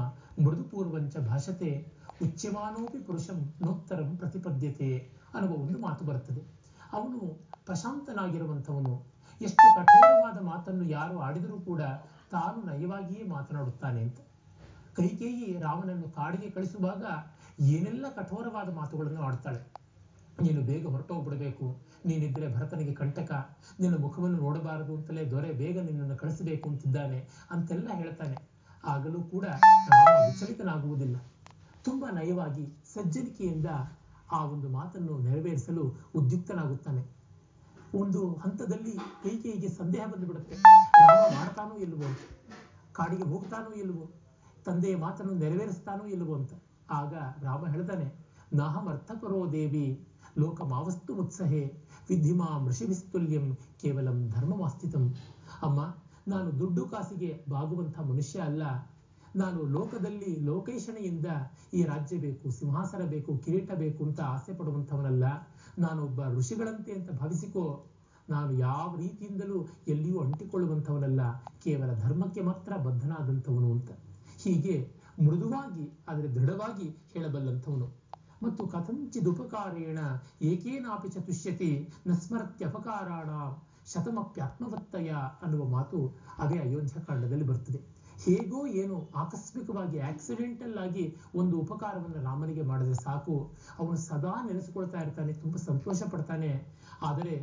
ಮೃದುಪೂರ್ವಂಚ 0.46 1.18
ಭಾಷತೆ 1.18 1.94
ಉಚ್ಯಮಾನೋಪಿ 2.22 3.00
ಪುರುಷಂ 3.00 3.54
ನೋತ್ತರಂ 3.62 4.18
ಪ್ರತಿಪದ್ಯತೆ 4.18 5.12
ಅನ್ನುವ 5.34 5.56
ಒಂದು 5.56 5.80
ಮಾತು 5.80 6.06
ಬರುತ್ತದೆ. 6.06 6.42
ಅವನು 6.94 7.20
ಪ್ರಶಾಂತನಾಗಿರುವಂಥವನು. 7.66 9.06
ಎಷ್ಟು 9.42 9.76
ಕಠೋರವಾದ 9.76 10.42
ಮಾತನ್ನು 10.42 10.84
ಯಾರು 10.84 11.20
ಆಡಿದರೂ 11.20 11.60
ಕೂಡ 11.60 11.82
ತಾನು 12.32 12.64
ನಯವಾಗಿಯೇ 12.64 13.24
ಮಾತನಾಡುತ್ತಾನೆ 13.24 14.02
ಅಂತ. 14.02 14.18
ಕೈಕೇಯಿ 14.96 15.60
ರಾಮನನ್ನು 15.60 16.10
ಕಾಡಿಗೆ 16.10 16.50
ಕಳಿಸುವಾಗ 16.50 17.06
ಏನೆಲ್ಲ 17.62 18.06
ಕಠೋರವಾದ 18.10 18.74
ಮಾತುಗಳನ್ನು 18.74 19.22
ಆಡ್ತಾಳೆ. 19.22 19.60
ನೀನು 20.42 20.62
ಬೇಗ 20.62 20.88
ಹೊರಟೋಗ್ಬಿಡಬೇಕು. 20.88 21.87
ನೀನಿದ್ರೆ 22.06 22.56
ಭರತನಿಗೆ 22.56 22.94
ಕಂಟಕ. 22.94 23.32
ನಿನ್ನ 23.80 24.02
ಮುಖವನ್ನು 24.02 24.38
ನೋಡಬಾರದು 24.38 24.98
ಅಂತಲೇ 24.98 25.32
ದೊರೆ 25.32 25.52
ಬೇಗ 25.52 25.80
ನಿನ್ನನ್ನು 25.80 26.18
ಕಳಿಸಬೇಕು 26.18 26.70
ಅಂತಿದ್ದಾನೆ 26.70 27.30
ಅಂತೆಲ್ಲ 27.52 27.90
ಹೇಳ್ತಾನೆ. 27.94 28.38
ಆಗಲೂ 28.86 29.22
ಕೂಡ 29.22 29.46
ರಾಮ 29.46 30.26
ವಿಚಲಿತನಾಗುವುದಿಲ್ಲ. 30.26 31.18
ತುಂಬಾ 31.84 32.12
ನಯವಾಗಿ, 32.12 32.84
ಸಜ್ಜನಿಕೆಯಿಂದ 32.94 33.66
ಆ 34.32 34.46
ಒಂದು 34.46 34.70
ಮಾತನ್ನು 34.70 35.18
ನೆರವೇರಿಸಲು 35.18 36.12
ಉದ್ಯುಕ್ತನಾಗುತ್ತಾನೆ. 36.16 37.18
ಒಂದು 37.96 38.34
ಹಂತದಲ್ಲಿ 38.34 38.92
ಕೈಕೇಯಿಗೆ 39.24 39.70
ಸಂದೇಹ 39.70 40.06
ಬಂದುಬಿಡುತ್ತೆ? 40.06 40.56
ರಾಮ 40.56 41.36
ಮಾಡ್ತಾನೋ 41.36 41.76
ಅಂತ 42.06 42.18
ಕಾಡಿಗೆ 42.94 43.24
ಹೋಗ್ತಾನೋ 43.24 43.74
ಇಲ್ವೋ? 43.74 44.12
ತಂದೆಯ 44.66 44.96
ಮಾತನ್ನು 44.96 45.34
ನೆರವೇರಿಸ್ತಾನೋ 45.34 46.06
ಇಲ್ವೋ 46.06 46.36
ಅಂತ. 46.36 46.52
ಆಗ 46.92 47.14
ರಾಮ 47.44 47.68
ಹೇಳ್ತಾನೆ, 47.68 48.14
ನಾಹಮರ್ಥಪರೋ 48.54 49.52
ದೇವಿ, 49.52 50.08
ಲೋಕಮಾವಸ್ತು 50.38 51.16
ಮುತ್ಸಹೆ. 51.16 51.87
ವಿದ್ಧಿಮಾಂ 52.10 52.68
ಋಷಿಭಿಸ್ತುಲ್ಯಂ 52.70 53.58
ಕೇವಲಂ 53.82 54.30
ಧರ್ಮಮಾಸ್ಥಿತಂ 54.30 55.06
ಅಮ್ಮ, 55.62 55.80
ನಾನು 56.28 56.60
ದುಡ್ಡು 56.60 56.86
ಕಾಸಿಗೆ 56.86 57.44
ಬಾಗುವಂಥ 57.50 58.00
ಮನುಷ್ಯ 58.00 58.40
ಅಲ್ಲ. 58.40 58.64
ನಾನು 59.36 59.64
ಲೋಕದಲ್ಲಿ 59.64 60.32
ಲೋಕೇಶಣೆಯಿಂದ 60.40 61.26
ಈ 61.74 61.84
ರಾಜ್ಯ 61.84 62.18
ಬೇಕು, 62.18 62.52
ಸಿಂಹಾಸನ 62.52 63.04
ಬೇಕು, 63.06 63.38
ಕಿರೀಟ 63.38 63.72
ಬೇಕು 63.74 64.06
ಅಂತ 64.06 64.20
ಆಸೆ 64.22 64.54
ಪಡುವಂಥವನಲ್ಲ. 64.54 65.26
ನಾನೊಬ್ಬ 65.80 66.22
ಋಷಿಗಳಂತೆ 66.28 66.92
ಅಂತ 66.92 67.12
ಭಾವಿಸಿಕೋ, 67.12 67.66
ನಾನು 68.30 68.52
ಯಾವ 68.52 68.96
ರೀತಿಯಿಂದಲೂ 68.96 69.58
ಎಲ್ಲಿಯೂ 69.88 70.20
ಅಂಟಿಕೊಳ್ಳುವಂಥವನಲ್ಲ. 70.20 71.22
ಕೇವಲ 71.64 71.92
ಧರ್ಮಕ್ಕೆ 71.94 72.42
ಮಾತ್ರ 72.42 72.72
ಬದ್ಧನಾದಂಥವನು 72.78 73.72
ಅಂತ. 73.72 73.92
ಹೀಗೆ 74.44 74.76
ಮೃದುವಾಗಿ, 75.22 75.86
ಆದರೆ 76.10 76.28
ದೃಢವಾಗಿ 76.36 76.88
ಹೇಳಬಲ್ಲಂಥವನು. 77.14 77.88
ಮತ್ತು 78.44 78.64
ಕಥಂಚಿದುಪಕಾರೇಣ 78.68 80.00
ಏಕೇನಾಪಿ 80.42 81.10
ಚತುಷ್ಯತಿ 81.10 81.72
ನ 82.08 82.14
ಸ್ಮರತ್ಯಪಕಾರಾಣ 82.14 83.32
ಶತಮಪ್ಯಾತ್ಮವತ್ತಯ 83.86 85.10
ಅನ್ನುವ 85.44 85.66
ಮಾತು 85.68 86.00
ಅದೇ 86.38 86.58
ಅಯೋಧ್ಯ 86.58 87.02
ಕಾಂಡದಲ್ಲಿ 87.02 87.46
ಬರ್ತದೆ 87.46 87.80
ಹೇಗೋ 88.26 88.60
ಏನು 88.82 88.96
ಆಕಸ್ಮಿಕವಾಗಿ 89.16 89.98
ಆಕ್ಸಿಡೆಂಟಲ್ 90.00 90.78
ಆಗಿ 90.78 91.04
ಒಂದು 91.36 91.56
ಉಪಕಾರವನ್ನು 91.60 92.22
ರಾಮನಿಗೆ 92.24 92.62
ಮಾಡಿದ್ರೆ 92.62 92.98
ಸಾಕು. 93.04 93.36
ಅವನು 93.80 93.98
ಸದಾ 94.06 94.34
ನೆನೆಸಿಕೊಳ್ತಾ 94.48 95.00
ಇರ್ತಾನೆ, 95.02 95.34
ತುಂಬಾ 95.34 95.60
ಸಂತೋಷ 95.64 96.00
ಪಡ್ತಾನೆ 96.14 96.52
ಆದರೆ 97.02 97.36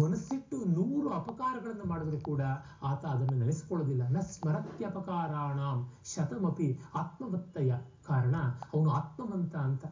ಮನಸ್ಸಿಟ್ಟು 0.00 0.58
ನೂರು 0.76 1.08
ಅಪಕಾರಗಳನ್ನು 1.10 1.84
ಮಾಡಿದ್ರು 1.84 2.20
ಕೂಡ 2.20 2.42
ಆತ 2.82 3.02
ಅದನ್ನು 3.06 3.36
ನೆನೆಸಿಕೊಳ್ಳೋದಿಲ್ಲ. 3.36 4.04
ನ 4.08 4.20
ಸ್ಮರತ್ಯಪಕಾರಾಣ 4.30 5.60
ಶತಮಪಿ 6.04 6.68
ಆತ್ಮವತ್ತಯ 6.94 7.70
ಕಾರಣ 8.06 8.36
ಅವನು 8.74 8.90
ಆತ್ಮವಂತ 8.90 9.54
ಅಂತ. 9.68 9.84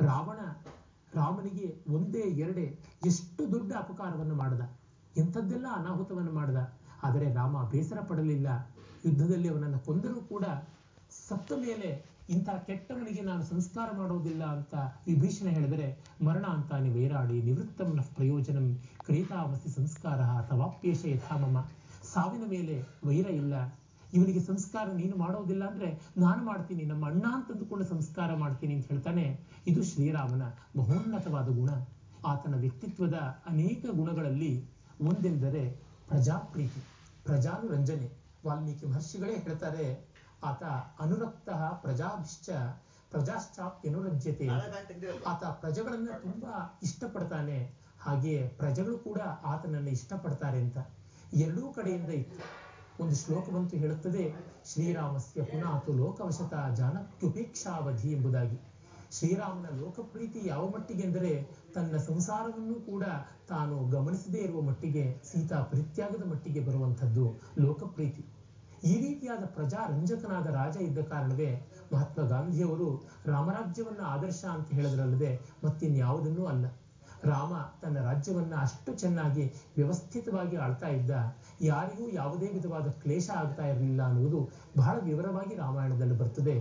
ರಾವಣ 0.00 0.38
ರಾಮನಿಗೆ 1.14 1.84
ಒಂದೇ 1.92 2.18
ಎರಡೇ 2.18 2.78
ಎಷ್ಟು 3.06 3.52
ದೊಡ್ಡ 3.52 3.72
ಅಪಕಾರವನ್ನು 3.72 4.34
ಮಾಡದ? 4.34 4.60
ಎಂಥದ್ದೆಲ್ಲ 5.16 5.66
ಅನಾಹುತವನ್ನು 5.74 6.32
ಮಾಡದ? 6.32 6.72
ಆದರೆ 7.02 7.32
ರಾಮ 7.32 7.62
ಬೇಸರ 7.62 8.00
ಪಡಲಿಲ್ಲ. 8.00 8.46
ಯುದ್ಧದಲ್ಲಿ 9.04 9.48
ಅವನನ್ನು 9.48 9.78
ಕೊಂದರೂ 9.78 10.14
ಕೂಡ 10.14 10.44
ಸತ್ತ 11.28 11.52
ಮೇಲೆ 11.52 12.14
ಇಂಥ 12.30 12.50
ಕೆಟ್ಟವನಿಗೆ 12.50 13.20
ನಾನು 13.20 13.42
ಸಂಸ್ಕಾರ 13.42 13.96
ಮಾಡೋದಿಲ್ಲ 13.96 14.44
ಅಂತ 14.44 14.74
ವಿಭೀಷಣ 15.06 15.46
ಹೇಳಿದರೆ, 15.46 16.04
ಮರಣ 16.22 16.44
ಅಂತಾನೆ 16.44 16.90
ವೈರಾಡಿ 16.90 17.42
ನಿವೃತ್ತಂ 17.42 17.98
ಪ್ರಯೋಜನ 18.14 18.74
ಕ್ರೀತಾಮಸಿ 19.00 19.68
ಸಂಸ್ಕಾರ 19.68 20.20
ತವಾಪ್ಯೇಶ 20.48 21.04
ಯಥಾಮಮ 21.04 21.60
ಸಾವಿನ 22.14 22.42
ಮೇಲೆ 22.50 22.82
ವೈರ 23.04 23.26
ಇಲ್ಲ. 23.26 23.54
ಇವನಿಗೆ 24.14 24.40
ಸಂಸ್ಕಾರ 24.40 24.86
ನೀನು 24.92 25.16
ಮಾಡೋದಿಲ್ಲ 25.16 25.64
ಅಂದ್ರೆ 25.64 25.88
ನಾನು 26.16 26.44
ಮಾಡ್ತೀನಿ, 26.44 26.82
ನಮ್ಮ 26.84 27.06
ಅಣ್ಣ 27.06 27.24
ಅಂತಂದುಕೊಂಡು 27.32 27.84
ಸಂಸ್ಕಾರ 27.84 28.34
ಮಾಡ್ತೀನಿ 28.34 28.74
ಅಂತ 28.74 28.86
ಹೇಳ್ತಾನೆ. 28.88 29.24
ಇದು 29.66 29.84
ಶ್ರೀರಾಮನ 29.84 30.42
ಬಹೋನ್ನತವಾದ 30.76 31.48
ಗುಣ. 31.48 31.70
ಆತನ 32.26 32.54
ವ್ಯಕ್ತಿತ್ವದ 32.56 33.14
ಅನೇಕ 33.46 33.84
ಗುಣಗಳಲ್ಲಿ 33.90 34.52
ಒಂದೆಂದರೆ 35.00 35.62
ಪ್ರಜಾಪ್ರೀತಿ 36.08 36.80
ಪ್ರಜಾನುರಂಜನೆ 37.24 38.08
ವಾಲ್ಮೀಕಿ 38.46 38.86
ಮಹರ್ಷಿಗಳೇ 38.86 39.36
ಹೇಳ್ತಾರೆ, 39.36 39.86
ಆತ 40.44 40.62
ಅನುರಕ್ತ 41.00 41.50
ಪ್ರಜಾಭಿಶ್ಚ, 41.50 42.50
ಪ್ರಜಾಶ್ಚಾಪ್ಯನುರಂಜ್ಯತೆ. 43.10 44.48
ಆತ 45.26 45.44
ಪ್ರಜೆಗಳನ್ನ 45.44 46.08
ತುಂಬಾ 46.22 46.80
ಇಷ್ಟಪಡ್ತಾನೆ. 46.82 47.58
ಹಾಗೆಯೇ 48.00 48.48
ಪ್ರಜೆಗಳು 48.48 48.98
ಕೂಡ 48.98 49.20
ಆತನನ್ನು 49.44 49.90
ಇಷ್ಟಪಡ್ತಾರೆ 49.90 50.58
ಅಂತ. 50.58 50.78
ಎರಡೂ 51.34 51.72
ಕಡೆಯಿಂದ 51.72 52.10
ಇತ್ತು. 52.10 52.63
ಒಂದು 53.00 53.14
ಶ್ಲೋಕವಂತೂ 53.14 53.76
ಹೇಳುತ್ತದೆ, 53.76 54.34
ಶ್ರೀರಾಮಸ್ಯ 54.72 55.42
ಪುನಾತು 55.42 55.92
ಲೋಕವಶತ 55.92 56.54
ಜಾನಕ್ಯುಪೇಕ್ಷಾವಧಿ 56.76 58.12
ಎಂಬುದಾಗಿ. 58.12 58.60
ಶ್ರೀರಾಮನ 59.12 59.80
ಲೋಕಪ್ರೀತಿ 59.80 60.40
ಯಾವ 60.44 60.68
ಮಟ್ಟಿಗೆ 60.68 61.02
ಎಂದರೆ, 61.02 61.48
ತನ್ನ 61.74 61.96
ಸಂಸಾರವನ್ನೂ 61.96 62.74
ಕೂಡ 62.74 63.04
ತಾನು 63.48 63.88
ಗಮನಿಸದೇ 63.90 64.38
ಇರುವ 64.38 64.60
ಮಟ್ಟಿಗೆ, 64.60 65.22
ಸೀತಾ 65.32 65.62
ಪರಿತ್ಯಾಗದ 65.62 66.30
ಮಟ್ಟಿಗೆ 66.30 66.60
ಬರುವಂಥದ್ದು 66.60 67.40
ಲೋಕಪ್ರೀತಿ. 67.58 68.24
ಈ 68.84 69.08
ರೀತಿಯಾದ 69.08 69.44
ಪ್ರಜಾರಂಜಕನಾದ 69.44 70.46
ರಾಜ 70.46 70.76
ಇದ್ದ 70.76 70.98
ಕಾರಣವೇ 70.98 71.70
ಮಹಾತ್ಮ 71.92 72.22
ಗಾಂಧಿಯವರು 72.22 73.08
ರಾಮರಾಜ್ಯವನ್ನ 73.26 74.00
ಆದರ್ಶ 74.04 74.44
ಅಂತ 74.44 74.68
ಹೇಳಿದ್ರಲ್ಲದೆ 74.72 75.40
ಮತ್ತಿನ್ಯಾವುದನ್ನೂ 75.64 76.44
ಅಲ್ಲ. 76.44 76.66
ರಾಮ 77.24 77.54
ತನ್ನ 77.82 77.98
ರಾಜ್ಯವನ್ನ 77.98 78.54
ಅಷ್ಟು 78.54 78.94
ಚೆನ್ನಾಗಿ 78.94 79.44
ವ್ಯವಸ್ಥಿತವಾಗಿ 79.76 80.56
ಆಳ್ತಾ 80.56 80.88
ಇದ್ದ 80.88 81.10
ಯಾರಿಗೂ 81.64 82.10
ಯಾವುದೇ 82.10 82.46
ವಿಧವಾದ 82.46 82.90
ಕ್ಲೇಶ 82.90 83.30
ಆಗ್ತಾ 83.30 83.66
ಇರಲಿಲ್ಲ 83.66 84.02
ಅನ್ನುವುದು 84.02 84.50
ಬಹಳ 84.76 84.98
ವಿವರವಾಗಿ 84.98 85.54
ರಾಮಾಯಣದಲ್ಲಿ 85.54 86.18
ಬರ್ತದೆ. 86.18 86.56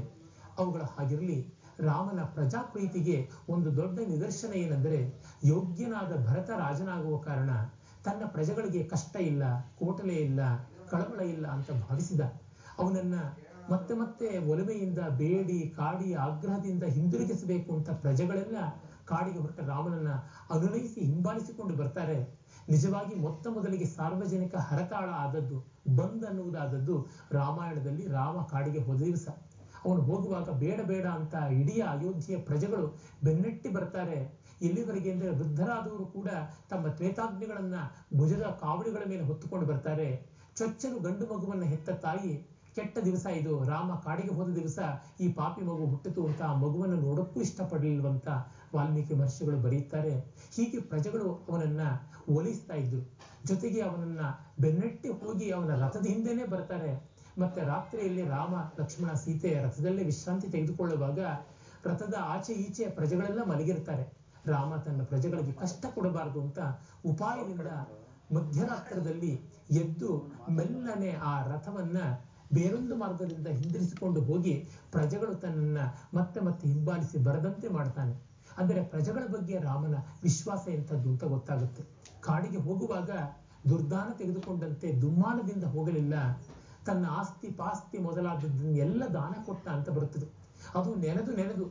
ಅವುಗಳ 0.57 0.81
ಹಾಗಿರಲಿ, 0.81 1.38
ರಾಮನ 1.79 2.24
ಪ್ರಜಾಪ್ರೀತಿಗೆ 2.24 3.29
ಒಂದು 3.50 3.77
ದೊಡ್ಡ 3.77 4.00
ನಿದರ್ಶನ 4.00 4.53
ಏನೆಂದರೆ, 4.53 5.00
ಯೋಗ್ಯನಾದ 5.43 6.27
ಭರತ 6.27 6.50
ರಾಜನಾಗುವ 6.50 7.17
ಕಾರಣ 7.17 7.51
ತನ್ನ 8.03 8.24
ಪ್ರಜೆಗಳಿಗೆ 8.25 8.83
ಕಷ್ಟ 8.83 9.15
ಇಲ್ಲ, 9.15 9.43
ಕೋಟಲೆ 9.79 10.15
ಇಲ್ಲ, 10.15 10.39
ಕಳವಳ 10.89 11.22
ಇಲ್ಲ 11.22 11.48
ಅಂತ 11.48 11.72
ಭಾವಿಸಿದ. 11.72 12.22
ಅವನನ್ನ 12.79 13.15
ಮತ್ತೆ 13.69 13.93
ಮತ್ತೆ 13.93 14.27
ಒಲಮೆಯಿಂದ 14.48 15.00
ಬೇಡಿ, 15.17 15.74
ಕಾಡಿ 15.77 16.13
ಆಗ್ರಹದಿಂದ 16.13 16.83
ಹಿಂದಿರುಗಿಸಬೇಕು 16.83 17.75
ಅಂತ 17.75 17.89
ಪ್ರಜೆಗಳೆಲ್ಲ 17.89 18.57
ಕಾಡಿಗೆ 19.05 19.39
ಹೊರಟ 19.39 19.60
ರಾಮನನ್ನ 19.60 20.10
ಅನುನಯಿಸಿ 20.50 21.01
ಹಿಂಬಾಲಿಸಿಕೊಂಡು 21.01 21.75
ಬರ್ತಾರೆ. 21.75 22.42
ನಿಜವಾಗಿ 22.70 23.15
ಮೊತ್ತ 23.15 23.48
ಮೊದಲಿಗೆ 23.48 23.86
ಸಾರ್ವಜನಿಕ 23.86 24.55
ಹರತಾಳ 24.70 25.10
ಆದದ್ದು, 25.24 25.58
ಬಂದ್ 25.89 26.25
ಅನ್ನುವುದಾದದ್ದು 26.25 26.96
ರಾಮಾಯಣದಲ್ಲಿ 27.32 28.05
ರಾಮ 28.08 28.38
ಕಾಡಿಗೆ 28.51 28.79
ಹೋದ 28.79 29.01
ದಿವಸ. 29.01 29.27
ಅವನು 29.86 30.01
ಹೋಗುವಾಗ 30.01 30.50
ಬೇಡ 30.50 30.79
ಬೇಡ 30.82 31.05
ಅಂತ 31.05 31.36
ಇಡೀ 31.51 31.75
ಅಯೋಧ್ಯೆಯ 31.82 32.38
ಪ್ರಜೆಗಳು 32.39 32.88
ಬೆನ್ನಟ್ಟಿ 33.24 33.70
ಬರ್ತಾರೆ. 33.70 34.17
ಎಲ್ಲಿವರೆಗೆ 34.62 35.10
ಅಂದರೆ 35.12 35.29
ವೃದ್ಧರಾದವರು 35.29 36.05
ಕೂಡ 36.05 36.29
ತಮ್ಮ 36.70 36.88
ತ್ವೇತಾಗ್ನಿಗಳನ್ನ 36.88 37.77
ಭುಜದ 38.17 38.46
ಕಾವಡಿಗಳ 38.62 39.03
ಮೇಲೆ 39.10 39.24
ಹೊತ್ತುಕೊಂಡು 39.24 39.65
ಬರ್ತಾರೆ. 39.65 40.08
ಚೊಚ್ಚಲು 40.58 40.98
ಗಂಡು 41.00 41.25
ಮಗುವನ್ನು 41.25 41.65
ಹೆತ್ತ 41.65 41.89
ತಾಯಿ, 41.89 42.32
ಕೆಟ್ಟ 42.75 42.98
ದಿವಸ 43.00 43.25
ಇದು. 43.39 43.63
ರಾಮ 43.63 43.91
ಕಾಡಿಗೆ 43.96 44.34
ಹೋದ 44.34 44.50
ದಿವಸ 44.55 44.79
ಈ 45.22 45.27
ಪಾಪಿ 45.34 45.62
ಮಗು 45.62 45.86
ಹುಟ್ಟಿತು 45.86 46.22
ಅಂತ 46.25 46.41
ಆ 46.41 46.53
ಮಗುವನ್ನು 46.55 46.98
ನೋಡಕ್ಕೂ 46.98 47.41
ಇಷ್ಟಪಡಲಿಲ್ವಂತ 47.41 48.27
ವಾಲ್ಮೀಕಿ 48.73 49.13
ಮಹರ್ಷಿಗಳು 49.13 49.57
ಬರೀತಾರೆ 49.57 50.13
ಹೀಗೆ 50.55 50.79
ಪ್ರಜೆಗಳು 50.81 51.27
ಅವನನ್ನ 51.49 51.83
ಒಲಿಸ್ತಾ 52.29 52.75
ಇದ್ರು. 52.75 53.01
ಜೊತೆಗೆ 53.45 53.81
ಅವನನ್ನ 53.81 54.21
ಬೆನ್ನಟ್ಟಿ 54.59 55.09
ಹೋಗಿ 55.21 55.47
ಅವನ 55.51 55.71
ರಥದ 55.75 56.05
ಹಿಂದೆನೇ 56.05 56.45
ಬರ್ತಾರೆ. 56.45 56.91
ಮತ್ತೆ 57.37 57.61
ರಾತ್ರಿಯಲ್ಲಿ 57.63 58.23
ರಾಮ, 58.27 58.53
ಲಕ್ಷ್ಮಣ, 58.79 59.11
ಸೀತೆ 59.15 59.51
ರಥದಲ್ಲೇ 59.63 60.03
ವಿಶ್ರಾಂತಿ 60.03 60.47
ತೆಗೆದುಕೊಳ್ಳುವಾಗ 60.47 61.19
ರಥದ 61.85 62.15
ಆಚೆ 62.25 62.53
ಈಚೆ 62.65 62.85
ಪ್ರಜೆಗಳೆಲ್ಲ 62.89 63.41
ಮಲಗಿರ್ತಾರೆ. 63.43 64.03
ರಾಮ 64.45 64.75
ತನ್ನ 64.75 65.01
ಪ್ರಜೆಗಳಿಗೆ 65.03 65.53
ಕಷ್ಟ 65.53 65.85
ಕೊಡಬಾರದು 65.95 66.41
ಅಂತ 66.41 66.59
ಉಪಾಯದಿಂದ 67.05 67.69
ಮಧ್ಯರಾತ್ರದಲ್ಲಿ 68.31 69.31
ಎದ್ದು 69.81 70.09
ಮೆಲ್ಲನೆ 70.49 71.11
ಆ 71.23 71.33
ರಥವನ್ನ 71.43 71.97
ಬೇರೊಂದು 72.51 72.95
ಮಾರ್ಗದಿಂದ 72.95 73.47
ಹಿಂದಿರಿಸಿಕೊಂಡು 73.47 74.19
ಹೋಗಿ 74.21 74.53
ಪ್ರಜೆಗಳು 74.91 75.33
ತನ್ನನ್ನ 75.35 75.79
ಮತ್ತೆ 76.13 76.39
ಮತ್ತೆ 76.39 76.65
ಹಿಂಬಾಲಿಸಿ 76.67 77.17
ಬರದಂತೆ 77.23 77.67
ಮಾಡ್ತಾನೆ. 77.69 78.13
ಅಂದರೆ 78.60 78.81
ಪ್ರಜೆಗಳ 78.91 79.25
ಬಗ್ಗೆ 79.36 79.55
ರಾಮನ 79.67 79.95
ವಿಶ್ವಾಸ 80.24 80.63
ಎಂಥದ್ದು 80.77 81.07
ಅಂತ 81.13 81.24
ಗೊತ್ತಾಗುತ್ತೆ. 81.36 81.83
ಕಾಡಿಗೆ 82.27 82.60
ಹೋಗುವಾಗ 82.67 83.12
ದುರ್ದಾನ 83.69 84.10
ತೆಗೆದುಕೊಂಡಂತೆ 84.19 84.88
ದುಮ್ಮಾನದಿಂದ 85.03 85.65
ಹೋಗಲಿಲ್ಲ. 85.75 86.15
ತನ್ನ 86.88 87.05
ಆಸ್ತಿ 87.19 87.50
ಪಾಸ್ತಿ 87.60 87.98
ಮೊದಲಾದದ್ದನ್ನೆಲ್ಲ 88.07 89.03
ದಾನ 89.17 89.33
ಕೊಟ್ಟ 89.45 89.65
ಅಂತ 89.77 89.89
ಬರುತ್ತದೆ. 89.89 90.27
ಅದು 90.79 90.89
ನೆನೆದು 91.03 91.31
ನೆನೆದು 91.39 91.65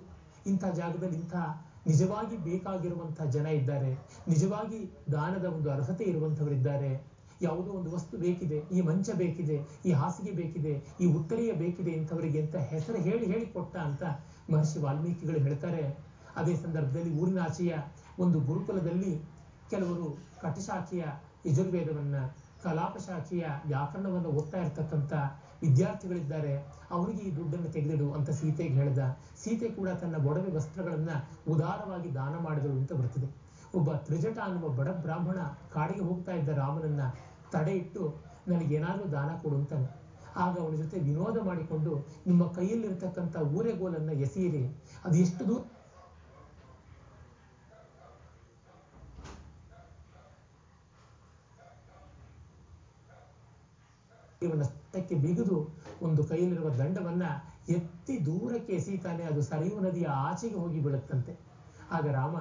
ಇಂಥ 0.47 0.65
ಜಾಗದಲ್ಲಿ 0.81 1.17
ಇಂಥ 1.17 1.35
ನಿಜವಾಗಿ 1.87 2.37
ಬೇಕಾಗಿರುವಂಥ 2.47 3.21
ಜನ 3.35 3.47
ಇದ್ದಾರೆ. 3.61 3.91
ನಿಜವಾಗಿ 4.29 4.79
ದಾನದ 5.13 5.47
ಒಂದು 5.57 5.69
ಅರ್ಹತೆ 5.71 6.05
ಇರುವಂಥವರಿದ್ದಾರೆ. 6.05 6.91
ಯಾವುದೋ 7.43 7.71
ಒಂದು 7.79 7.91
ವಸ್ತು 7.95 8.17
ಬೇಕಿದೆ, 8.17 8.59
ಈ 8.77 8.81
ಮಂಚ 8.81 9.11
ಬೇಕಿದೆ, 9.23 9.57
ಈ 9.89 9.93
ಹಾಸಿಗೆ 10.01 10.33
ಬೇಕಿದೆ, 10.41 10.73
ಈ 11.01 11.07
ಉತ್ತರೀಯ 11.19 11.53
ಬೇಕಿದೆ 11.53 11.91
ಇಂಥವರಿಗೆ 11.91 12.41
ಅಂತ 12.41 12.57
ಹೆಸರು 12.73 12.99
ಹೇಳಿ 13.03 13.27
ಹೇಳಿ 13.33 13.47
ಕೊಟ್ಟ 13.47 13.75
ಅಂತ 13.77 14.03
ಮಹರ್ಷಿ 14.51 14.79
ವಾಲ್ಮೀಕಿಗಳು 14.79 15.39
ಹೇಳ್ತಾರೆ. 15.39 15.83
ಅದೇ 16.37 16.55
ಸಂದರ್ಭದಲ್ಲಿ 16.57 17.13
ಊರಿನಾಚೆಯ 17.21 17.75
ಒಂದು 18.19 18.41
ಗುರುಕುಲದಲ್ಲಿ 18.41 19.13
ಕೆಲವರು 19.71 20.07
ಕಟಶಾಖೆಯ 20.41 21.05
ಯಜುರ್ವೇದವನ್ನ 21.47 22.17
ಕಲಾಪ 22.63 22.97
ಶಾಖೆಯ 22.99 23.45
ವ್ಯಾಕರಣವನ್ನು 23.67 24.29
ಓದ್ತಾ 24.29 24.59
ಇರತಕ್ಕಂಥ 24.59 25.13
ವಿದ್ಯಾರ್ಥಿಗಳಿದ್ದಾರೆ. 25.63 26.53
ಅವರಿಗೆ 26.91 27.23
ಈ 27.23 27.37
ದುಡ್ಡನ್ನು 27.37 27.73
ತೆಗೆದಿಡು 27.73 28.13
ಅಂತ 28.13 28.31
ಸೀತೆಗೆ 28.31 28.75
ಹೇಳಿದ. 28.75 28.99
ಸೀತೆ 29.45 29.69
ಕೂಡ 29.69 29.89
ತನ್ನ 29.89 30.17
ಒಡವೆ 30.27 30.53
ವಸ್ತ್ರಗಳನ್ನ 30.53 31.11
ಉದಾರವಾಗಿ 31.49 32.15
ದಾನ 32.15 32.35
ಮಾಡಿದಳು 32.39 32.73
ಅಂತ 32.73 32.93
ಬರ್ತದೆ. 32.93 33.29
ಒಬ್ಬ 33.75 33.93
ತ್ರಿಜಟ 33.93 34.39
ಅನ್ನುವ 34.39 34.69
ಬಡ 34.69 34.89
ಬ್ರಾಹ್ಮಣ 34.89 35.39
ಕಾಡಿಗೆ 35.73 36.01
ಹೋಗ್ತಾ 36.01 36.33
ಇದ್ದ 36.33 36.49
ರಾಮನನ್ನ 36.49 37.01
ತಡೆ 37.53 37.73
ಇಟ್ಟು 37.73 38.03
ನನಗೇನಾದರೂ 38.49 39.13
ದಾನ 39.13 39.31
ಕೊಡು 39.43 39.57
ಅಂತಾನೆ. 39.57 39.89
ಆಗ 40.37 40.59
ಅವನ 40.59 40.75
ಜೊತೆ 40.75 40.99
ವಿನೋದ 41.01 41.37
ಮಾಡಿಕೊಂಡು, 41.45 41.93
ನಿಮ್ಮ 42.27 42.47
ಕೈಯಲ್ಲಿರ್ತಕ್ಕಂಥ 42.47 43.37
ಊರೆಗೋಲನ್ನ 43.37 44.11
ಎಸೆಯಿರಿ. 44.11 44.63
ಅದು 45.05 45.17
ಎಷ್ಟು 45.19 45.49
ದೂರ 45.49 45.61
ಹತ್ತಕ್ಕೆ 54.49 55.15
ಬಿಗಿದು 55.15 55.75
ಒಂದು 56.03 56.25
ಕೈಯಲ್ಲಿರುವ 56.25 56.69
ದಂಡವನ್ನ 56.69 57.23
ಎತ್ತಿ 57.69 58.27
ದೂರಕ್ಕೆ 58.27 58.73
ಎಸೀತಾನೆ 58.73 59.23
ಅದು 59.23 59.43
ಸರಿಯು 59.43 59.81
ನದಿಯ 59.81 60.07
ಆಚೆಗೆ 60.07 60.55
ಹೋಗಿ 60.55 60.81
ಬೀಳುತ್ತಂತೆ. 60.81 61.39
ಆಗ 61.91 62.07
ರಾಮ 62.09 62.37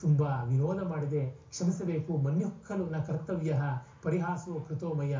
ತುಂಬಾ 0.00 0.42
ವಿನೋದ 0.42 0.82
ಮಾಡಿದೆ, 0.82 1.26
ಕ್ಷಮಿಸಬೇಕು 1.26 2.16
ಮನ್ಯುಕ್ಕಲು 2.16 2.90
ನ 2.90 2.98
ಕರ್ತವ್ಯ, 2.98 3.54
ಪರಿಹಾಸೋ 4.02 4.60
ಕೃತೋಮಯ. 4.68 5.16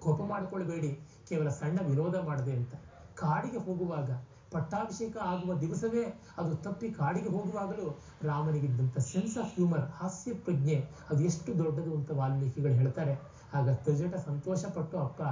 ಕೋಪ 0.00 0.20
ಮಾಡಿಕೊಳ್ಳಬೇಡಿ 0.22 0.98
ಕೇವಲ 1.28 1.48
ಸಣ್ಣ 1.48 1.78
ವಿನೋದ 1.86 2.14
ಮಾಡಿದೆ 2.26 2.52
ಅಂತ. 2.52 2.74
ಕಾಡಿಗೆ 3.14 3.58
ಹೋಗುವಾಗ, 3.58 4.10
ಪಟ್ಟಾಭಿಷೇಕ 4.52 5.16
ಆಗುವ 5.16 5.54
ದಿವಸವೇ 5.54 6.20
ಅದು 6.38 6.56
ತಪ್ಪಿ 6.56 6.90
ಕಾಡಿಗೆ 6.90 7.28
ಹೋಗುವಾಗಲೂ 7.28 7.98
ರಾಮನಿಗಿದ್ದಂಥ 8.22 8.98
ಸೆನ್ಸ್ 8.98 9.38
ಆಫ್ 9.38 9.54
ಹ್ಯೂಮರ್ 9.54 9.80
ಹಾಸ್ಯ 9.80 10.34
ಪ್ರಜ್ಞೆ 10.34 10.84
ಅದು 11.10 11.24
ಎಷ್ಟು 11.24 11.58
ದೊಡ್ಡದು 11.58 11.94
ಅಂತ 11.94 12.10
ವಾಲ್ಮೀಕಿಗಳು 12.10 12.72
ಹೇಳ್ತಾರೆ. 12.72 13.31
ಆಗ 13.54 13.68
ತ್ರಿಜಟ 13.70 14.14
ಸಂತೋಷಪಟ್ಟು, 14.26 14.98
ಅಪ್ಪ, 14.98 15.22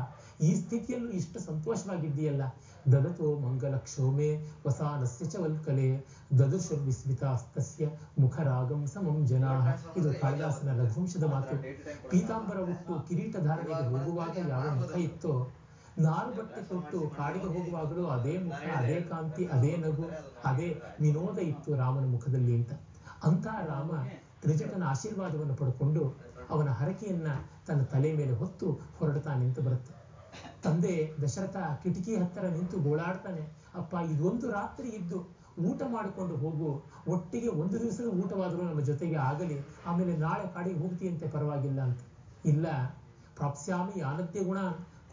ಈ 0.42 0.54
ಸ್ಥಿತಿಯಲ್ಲೂ 0.54 1.10
ಇಷ್ಟು 1.10 1.38
ಸಂತೋಷವಾಗಿದ್ದೀಯಲ್ಲ? 1.40 2.42
ದದತೋ 2.92 3.38
ಮಂಗಲ 3.38 3.76
ಕ್ಷೋಮೆ 3.76 4.28
ವಸಾನಸ್ಯ 4.66 5.24
ಚ 5.24 5.36
ವಲ್ಕಲೆ 5.36 5.88
ದದುರ್ಶುರ್ 6.38 6.80
ವಿಸ್ಮಿತಾಸ್ತಸ್ಯ 6.80 7.86
ಮುಖರಾಗಂ 8.18 8.86
ಸಮಂ 8.86 9.26
ಜನಾ. 9.26 9.52
ಇದು 9.96 10.12
ಕಾಳಿದಾಸನ 10.20 10.78
ರಘುವಂಶದ 10.80 11.24
ಮಾತು. 11.24 11.56
ಪೀತಾಂಬರ 12.10 12.58
ಉಟ್ಟು 12.58 13.08
ಕಿರೀಟ 13.08 13.36
ಧಾರಣೆಗೆ 13.36 13.88
ಹೋಗುವಾಗ 13.88 14.36
ಯಾವ 14.48 14.74
ಮುಖ 14.74 14.96
ಇತ್ತೋ 14.98 15.32
ನಾರು 15.98 16.30
ಬಟ್ಟೆ 16.36 16.60
ತೊಟ್ಟು 16.62 16.98
ಕಾಡಿಗೆ 17.16 17.44
ಹೋಗುವಾಗಲೂ 17.44 18.06
ಅದೇ 18.06 18.38
ಮುಖ, 18.38 18.62
ಅದೇ 18.76 19.00
ಕಾಂತಿ, 19.00 19.44
ಅದೇ 19.44 19.76
ನಗು, 19.76 20.04
ಅದೇ 20.44 20.68
ವಿನೋದ 21.00 21.38
ಇತ್ತು 21.38 21.74
ರಾಮನ 21.74 22.04
ಮುಖದಲ್ಲಿ 22.10 22.54
ಅಂತ. 22.54 22.72
ಅಂತ 23.24 23.46
ರಾಮ 23.46 23.90
ತ್ರಿಜಟನ 24.42 24.82
ಆಶೀರ್ವಾದವನ್ನು 24.86 25.54
ಪಡ್ಕೊಂಡು 25.54 26.02
ಅವನ 26.50 26.68
ಹರಕೆಯನ್ನ 26.68 27.26
ತನ್ನ 27.70 27.82
ತಲೆ 27.94 28.12
ಮೇಲೆ 28.20 28.34
ಹೊತ್ತು 28.42 28.66
ಹೊರಡ್ತಾ 28.98 29.34
ನಿಂತು 29.34 29.62
ಬರುತ್ತೆ. 29.62 29.94
ತಂದೆ 30.64 30.94
ದಶರಥ 31.22 31.56
ಕಿಟಕಿ 31.82 32.12
ಹತ್ತಿರ 32.16 32.46
ನಿಂತು 32.48 32.76
ಗೋಳಾಡ್ತಾನೆ, 32.78 33.42
ಅಪ್ಪ, 33.74 33.94
ಇದೊಂದು 34.12 34.46
ರಾತ್ರಿ 34.50 34.88
ಇದ್ದು 34.88 35.18
ಊಟ 35.68 35.82
ಮಾಡಿಕೊಂಡು 35.86 36.34
ಹೋಗು. 36.36 36.68
ಒಟ್ಟಿಗೆ 37.08 37.48
ಒಂದು 37.62 37.76
ದಿವಸದ 37.80 38.08
ಊಟವಾದರೂ 38.22 38.62
ನಮ್ಮ 38.62 38.80
ಜೊತೆಗೆ 38.80 39.16
ಆಗಲಿ. 39.16 39.56
ಆಮೇಲೆ 39.86 40.12
ನಾಳೆ 40.16 40.46
ಕಾಡಿಗೆ 40.54 40.78
ಹೋಗ್ತೀಯಂತೆ, 40.78 41.26
ಪರವಾಗಿಲ್ಲ 41.28 41.80
ಅಂತ. 41.80 42.00
ಇಲ್ಲ, 42.44 42.66
ಪ್ರಾಪ್ಸ್ಯಾಮಿ 43.36 43.98
ಗುಣ 44.44 44.60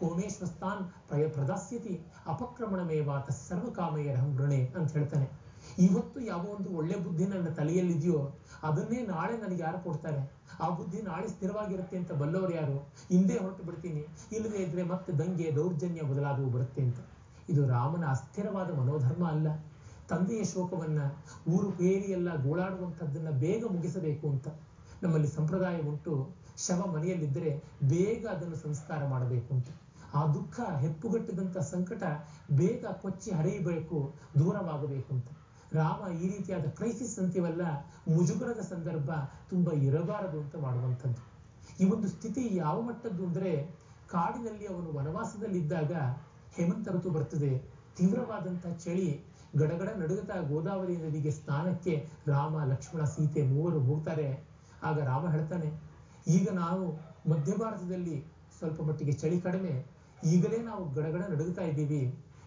ಕೋಮೇಶ್ವಸ್ತಾನ್ 0.00 0.82
ಪ್ರಯ 1.08 1.22
ಪ್ರದಾಸ್ಯತಿ 1.28 1.94
ಅಪಕ್ರಮಣಮೇವಾತ 2.26 3.30
ಸರ್ವಕಾಮಯರಹಂ 3.48 4.24
ಹಂಗೃಣೆ 4.24 4.58
ಅಂತ 4.76 4.90
ಹೇಳ್ತಾನೆ. 4.92 5.26
ಇವತ್ತು 5.78 6.18
ಯಾವ 6.20 6.42
ಒಂದು 6.56 6.68
ಒಳ್ಳೆ 6.70 6.96
ಬುದ್ಧಿ 7.04 7.24
ನನ್ನ 7.26 7.48
ತಲೆಯಲ್ಲಿದೆಯೋ, 7.48 8.20
ಅದನ್ನೇ 8.62 9.00
ನಾಳೆ 9.06 9.34
ನನಗೆ 9.36 9.62
ಯಾರು 9.62 9.78
ಕೊಡ್ತಾರೆ? 9.84 10.20
ಆ 10.60 10.68
ಬುದ್ಧಿ 10.68 11.02
ನಾಳೆ 11.02 11.28
ಸ್ಥಿರವಾಗಿರುತ್ತೆ 11.28 11.96
ಅಂತ 11.96 12.12
ಬಲ್ಲವರು 12.12 12.54
ಯಾರು? 12.54 12.76
ಹಿಂದೆ 13.08 13.36
ಹೊರಟು 13.38 13.62
ಬಿಡ್ತೀನಿ. 13.62 14.06
ಇಲ್ಲದೇ 14.32 14.56
ಇದ್ರೆ 14.56 14.82
ಮತ್ತೆ 14.82 15.12
ದಂಗೆ 15.12 15.54
ದೌರ್ಜನ್ಯ 15.54 16.02
ಮೊದಲಾದವು 16.02 16.50
ಬರುತ್ತೆ 16.50 16.82
ಅಂತ. 16.82 16.98
ಇದು 17.48 17.68
ರಾಮನ 17.68 18.04
ಅಸ್ಥಿರವಾದ 18.04 18.70
ಮನೋಧರ್ಮ 18.74 19.28
ಅಲ್ಲ. 19.28 19.48
ತಂದೆಯ 20.08 20.44
ಶೋಕವನ್ನ 20.44 21.00
ಊರು 21.48 21.82
ಎಲ್ಲ 21.82 22.42
ಗೋಳಾಡುವಂಥದ್ದನ್ನ 22.42 23.30
ಬೇಗ 23.30 23.64
ಮುಗಿಸಬೇಕು 23.64 24.30
ಅಂತ 24.30 24.48
ನಮ್ಮಲ್ಲಿ 25.02 25.28
ಸಂಪ್ರದಾಯ 25.28 25.80
ಉಂಟು. 25.80 26.36
ಶವ 26.56 26.86
ಮನೆಯಲ್ಲಿದ್ದರೆ 26.86 27.50
ಬೇಗ 27.82 28.26
ಅದನ್ನು 28.26 28.56
ಸಂಸ್ಕಾರ 28.56 29.06
ಮಾಡಬೇಕು 29.08 29.54
ಅಂತ. 29.54 29.68
ಆ 30.14 30.26
ದುಃಖ 30.26 30.60
ಹೆಪ್ಪುಗಟ್ಟಿದಂಥ 30.60 31.58
ಸಂಕಟ 31.58 32.02
ಬೇಗ 32.52 32.86
ಕೊಚ್ಚಿ 32.86 33.30
ಹರಿಯಬೇಕು, 33.30 34.14
ದೂರವಾಗಬೇಕು 34.38 35.14
ಅಂತ. 35.14 35.28
ರಾಮ 35.72 36.00
ಈ 36.22 36.26
ರೀತಿಯಾದ 36.32 36.66
ಕ್ರೈಸಿಸ್ 36.78 37.16
ಅಂತೀವಲ್ಲ, 37.22 37.62
ಮುಜುಗರದ 38.14 38.62
ಸಂದರ್ಭ 38.70 39.10
ತುಂಬ 39.50 39.72
ಇರಬಾರದು 39.88 40.36
ಅಂತ 40.42 40.56
ಮಾಡುವಂಥದ್ದು. 40.66 41.22
ಈ 41.80 41.86
ಒಂದು 41.94 42.08
ಸ್ಥಿತಿ 42.08 42.42
ಯಾವ 42.56 42.76
ಮಟ್ಟದ್ದು 42.82 43.22
ಅಂದರೆ, 43.28 43.52
ಕಾಡಿನಲ್ಲಿ 44.12 44.66
ಅವನು 44.66 44.90
ವನವಾಸದಲ್ಲಿದ್ದಾಗ 44.98 45.92
ಹೇಮಂತ 46.56 46.94
ಋತು 46.94 47.10
ಬರ್ತದೆ. 47.10 47.52
ತೀವ್ರವಾದಂಥ 47.98 48.66
ಚಳಿ, 48.84 49.08
ಗಡಗಡ 49.60 49.90
ನಡುಗುತ್ತಾ 50.00 50.36
ಗೋದಾವರಿ 50.48 50.96
ನದಿಗೆ 50.96 51.30
ಸ್ನಾನಕ್ಕೆ 51.30 51.94
ರಾಮ, 52.26 52.54
ಲಕ್ಷ್ಮಣ, 52.72 53.02
ಸೀತೆ 53.04 53.42
ಮೂವರು 53.42 53.80
ಹೋಗ್ತಾರೆ. 53.80 54.28
ಆಗ 54.88 54.98
ರಾಮ 55.10 55.24
ಹೇಳ್ತಾನೆ, 55.34 55.68
ಈಗ 56.36 56.48
ನಾವು 56.62 56.84
ಮಧ್ಯ 57.32 57.52
ಭಾರತದಲ್ಲಿ 57.56 58.16
ಸ್ವಲ್ಪ 58.58 58.80
ಮಟ್ಟಿಗೆ 58.82 59.12
ಚಳಿ 59.12 59.38
ಕಡಿಮೆ, 59.40 59.74
ಈಗಲೇ 60.32 60.58
ನಾವು 60.62 60.82
ಗಡಗಡ 60.94 61.22
ನಡುಗುತ್ತಾ 61.32 61.62
ಇದ್ದೀವಿ. 61.62 62.02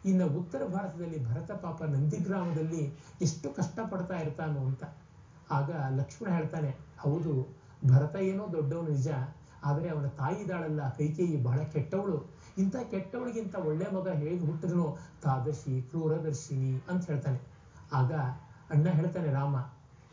ಇನ್ನು 0.05 0.25
ಉತ್ತರ 0.39 0.61
ಭಾರತದಲ್ಲಿ 0.65 1.19
ಭರತ 1.25 1.51
ಪಾಪ 1.51 1.79
ನಂದಿಗ್ರಾಮದಲ್ಲಿ 1.83 2.83
ಎಷ್ಟು 3.21 3.47
ಕಷ್ಟಪಡ್ತಾ 3.53 4.15
ಇರ್ತಾನೋ 4.19 4.61
ಅಂತ. 4.69 4.83
ಆಗ 5.51 5.69
ಲಕ್ಷ್ಮಣ 5.99 6.29
ಹೇಳ್ತಾನೆ, 6.31 6.71
ಹೌದು, 6.99 7.33
ಭರತ 7.85 8.15
ಏನೋ 8.29 8.43
ದೊಡ್ಡವನು 8.53 8.89
ನಿಜ, 8.89 9.09
ಆದರೆ 9.63 9.87
ಅವನ 9.89 10.07
ತಾಯಿ 10.19 10.37
ಇದ್ದಾಳಲ್ಲ 10.41 10.81
ಕೈಕೇಯಿ 10.89 11.37
ಬಹಳ 11.43 11.59
ಕೆಟ್ಟವಳು. 11.73 12.17
ಇಂಥ 12.57 12.75
ಕೆಟ್ಟವಳಿಗಿಂತ 12.93 13.55
ಒಳ್ಳೆ 13.69 13.87
ಮಗ 13.95 14.07
ಹೇಗೆ 14.21 14.43
ಹುಟ್ಟಿದನೋ 14.45 14.87
ತಾದರ್ಶಿ, 15.23 15.75
ಕ್ರೂರದರ್ಶಿನಿ 15.81 16.71
ಅಂತ 16.89 17.03
ಹೇಳ್ತಾನೆ. 17.11 17.39
ಆಗ 17.91 18.11
ಅಣ್ಣ 18.73 18.87
ಹೇಳ್ತಾನೆ, 18.89 19.29
ರಾಮ, 19.31 19.55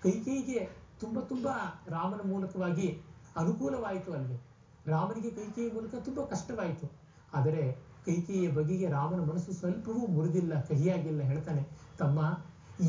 ಕೈಕೇಯಿಗೆ 0.02 0.60
ತುಂಬ 1.00 1.18
ತುಂಬ 1.20 1.48
ರಾಮನ 1.88 2.22
ಮೂಲಕವಾಗಿ 2.28 2.88
ಅನುಕೂಲವಾಯಿತು 3.36 4.10
ಅಲ್ವೇ. 4.12 4.38
ರಾಮನಿಗೆ 4.86 5.30
ಕೈಕೇಯಿ 5.30 5.70
ಮೂಲಕ 5.72 5.94
ತುಂಬ 6.04 6.20
ಕಷ್ಟವಾಯಿತು. 6.24 6.86
ಆದರೆ 7.32 7.62
ಕೈಕೇಯಿಯ 8.08 8.48
ಬಗೆಗೆ 8.48 8.86
ರಾಮನ 8.88 9.20
ಮನಸ್ಸು 9.30 9.52
ಸ್ವಲ್ಪವೂ 9.52 10.02
ಮುರಿದಿಲ್ಲ, 10.06 10.52
ಕಹಿಯಾಗಿಲ್ಲ, 10.60 11.22
ಹೇಳ್ತಾನೆ, 11.22 11.62
ತಮ್ಮ, 11.98 12.20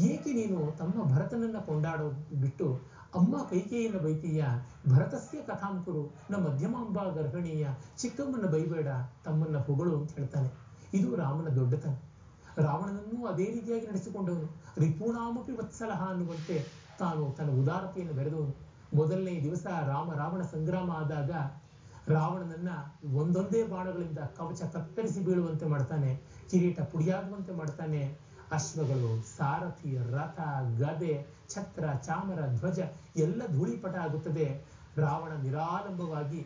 ಏಕೆ 0.10 0.32
ನೀನು 0.34 0.58
ತಮ್ಮ 0.78 0.98
ಭರತನನ್ನ 1.14 1.60
ಕೊಂಡಾಡೋ 1.66 2.08
ಬಿಟ್ಟು 2.42 2.68
ಅಮ್ಮ 3.16 3.36
ಕೈಕೇಯನ 3.50 3.98
ಬೈತೀಯ? 3.98 4.42
ಭರತಸ್ಯ 4.90 5.40
ಕಥಾಂಕುರು 5.42 6.04
ನಮ್ಮ 6.30 6.44
ಮಧ್ಯಮಾಂಬ 6.48 6.98
ಗರ್ಹಣೀಯ 7.16 7.68
ಚಿಕ್ಕಮ್ಮನ 7.98 8.48
ಬೈಬೇಡ, 8.50 8.90
ತಮ್ಮನ್ನ 9.26 9.58
ಹೊಗಳು 9.58 9.94
ಅಂತ 9.98 10.12
ಹೇಳ್ತಾನೆ. 10.18 10.50
ಇದು 10.94 11.10
ರಾಮನ 11.16 11.50
ದೊಡ್ಡತನ. 11.56 11.96
ರಾವಣನನ್ನೂ 12.58 13.20
ಅದೇ 13.26 13.48
ರೀತಿಯಾಗಿ 13.56 13.88
ನಡೆಸಿಕೊಂಡವನು. 13.88 14.48
ರಿಪೂಣಾಮಪಿ 14.78 15.54
ವತ್ಸಲಹ 15.54 16.02
ಅನ್ನುವಂತೆ 16.10 16.58
ತಾನು 17.00 17.24
ತನ್ನ 17.38 17.52
ಉದಾರತೆಯನ್ನು 17.62 18.14
ಬೆರೆದವನು. 18.14 18.54
ಮೊದಲನೇ 18.94 19.34
ದಿವಸ 19.44 19.66
ರಾಮ 19.88 20.10
ರಾವಣ 20.14 20.42
ಸಂಗ್ರಾಮ 20.54 20.90
ಆದಾಗ 20.92 21.32
ರಾವಣನನ್ನ 22.10 22.70
ಒಂದೊಂದೇ 23.14 23.62
ಬಾಣಗಳಿಂದ 23.68 24.22
ಕವಚ 24.38 24.62
ಕತ್ತರಿಸಿ 24.62 25.22
ಬೀಳುವಂತೆ 25.26 25.66
ಮಾಡ್ತಾನೆ, 25.66 26.12
ಕಿರೀಟ 26.52 26.80
ಪುಡಿಯಾಗುವಂತೆ 26.82 27.54
ಮಾಡ್ತಾನೆ. 27.54 28.02
ಅಶ್ವಗಳು, 28.52 29.10
ಸಾರಥಿ, 29.38 29.92
ರಥ, 29.98 30.40
ಗದೆ, 30.80 31.14
ಛತ್ರ, 31.50 31.84
ಚಾಮರ, 32.06 32.40
ಧ್ವಜ 32.56 32.80
ಎಲ್ಲ 33.18 33.42
ಧೂಳಿಪಟ 33.48 33.96
ಆಗುತ್ತದೆ. 33.96 34.48
ರಾವಣ 34.98 35.32
ನಿರಾಲಂಬವಾಗಿ 35.42 36.40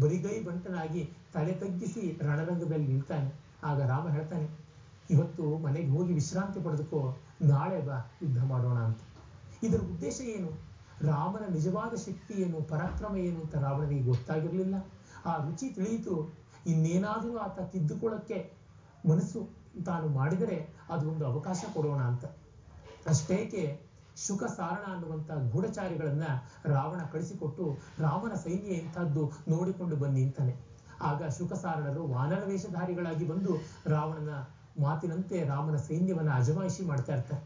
ಬರಿಗೈ 0.00 0.36
ಬಂಟನಾಗಿ 0.44 1.02
ತಲೆ 1.34 1.52
ತಗ್ಗಿಸಿ 1.52 2.18
ರಣರಂಗದಲ್ಲಿ 2.22 2.86
ನಿಲ್ತಾನೆ. 2.86 3.30
ಆಗ 3.64 3.80
ರಾಮ 3.80 4.08
ಹೇಳ್ತಾನೆ, 4.08 4.46
ಇವತ್ತು 5.10 5.44
ಮನೆಗೆ 5.58 5.90
ಹೋಗಿ 5.90 6.12
ವಿಶ್ರಾಂತಿ 6.12 6.60
ಪಡೆದುಕೋ, 6.60 7.00
ನಾಳೆ 7.42 7.80
ಬಾ, 7.86 7.96
ಯುದ್ಧ 8.22 8.40
ಮಾಡೋಣ 8.44 8.78
ಅಂತ. 8.78 9.00
ಇದರ 9.62 9.80
ಉದ್ದೇಶ 9.92 10.20
ಏನು? 10.36 10.50
ರಾಮನ 11.02 11.44
ನಿಜವಾದ 11.52 11.92
ಶಕ್ತಿ 12.06 12.34
ಏನು, 12.42 12.58
ಪರಾಕ್ರಮ 12.62 13.16
ಏನು 13.16 13.38
ಅಂತ 13.40 13.54
ರಾವಣನಿಗೆ 13.56 14.04
ಗೊತ್ತಾಗಿರಲಿಲ್ಲ. 14.04 14.76
ಆ 15.26 15.36
ರುಚಿ 15.36 15.70
ತಿಳಿಯಿತು. 15.70 16.34
ಇನ್ನೇನಾದರೂ 16.66 17.36
ಆತ 17.36 17.60
ತಿದ್ದುಕೊಳ್ಳಕ್ಕೆ 17.60 18.52
ಮನಸ್ಸು 19.08 19.48
ತಾನು 19.86 20.08
ಮಾಡಿದರೆ 20.08 20.68
ಅದು 20.90 21.10
ಒಂದು 21.10 21.26
ಅವಕಾಶ 21.26 21.64
ಕೊಡೋಣ 21.74 22.00
ಅಂತ. 22.00 22.24
ಅಷ್ಟೇಕೆ, 23.06 23.80
ಶುಕ 24.16 24.44
ಸಾರಣ 24.44 24.92
ಅನ್ನುವಂಥ 24.92 25.30
ಗೂಢಚಾರಿಗಳನ್ನ 25.52 26.22
ರಾವಣ 26.64 27.00
ಕಳಿಸಿಕೊಟ್ಟು 27.00 27.78
ರಾಮನ 27.98 28.34
ಸೈನ್ಯ 28.34 28.72
ಎಂಥದ್ದು 28.72 29.32
ನೋಡಿಕೊಂಡು 29.48 29.96
ಬನ್ನಿ 29.96 30.22
ಅಂತಾನೆ. 30.22 30.70
ಆಗ 31.02 31.22
ಶುಕಸಾರಣರು 31.28 32.06
ವಾನರ 32.06 32.44
ವೇಷಧಾರಿಗಳಾಗಿ 32.46 33.24
ಬಂದು 33.26 33.54
ರಾವಣನ 33.86 34.28
ಮಾತಿನಂತೆ 34.82 35.48
ರಾಮನ 35.48 35.76
ಸೈನ್ಯವನ್ನು 35.76 36.30
ಅಜಮಾಯಿಷಿ 36.30 36.84
ಮಾಡ್ತಾ 36.84 37.14
ಇರ್ತಾರೆ. 37.14 37.44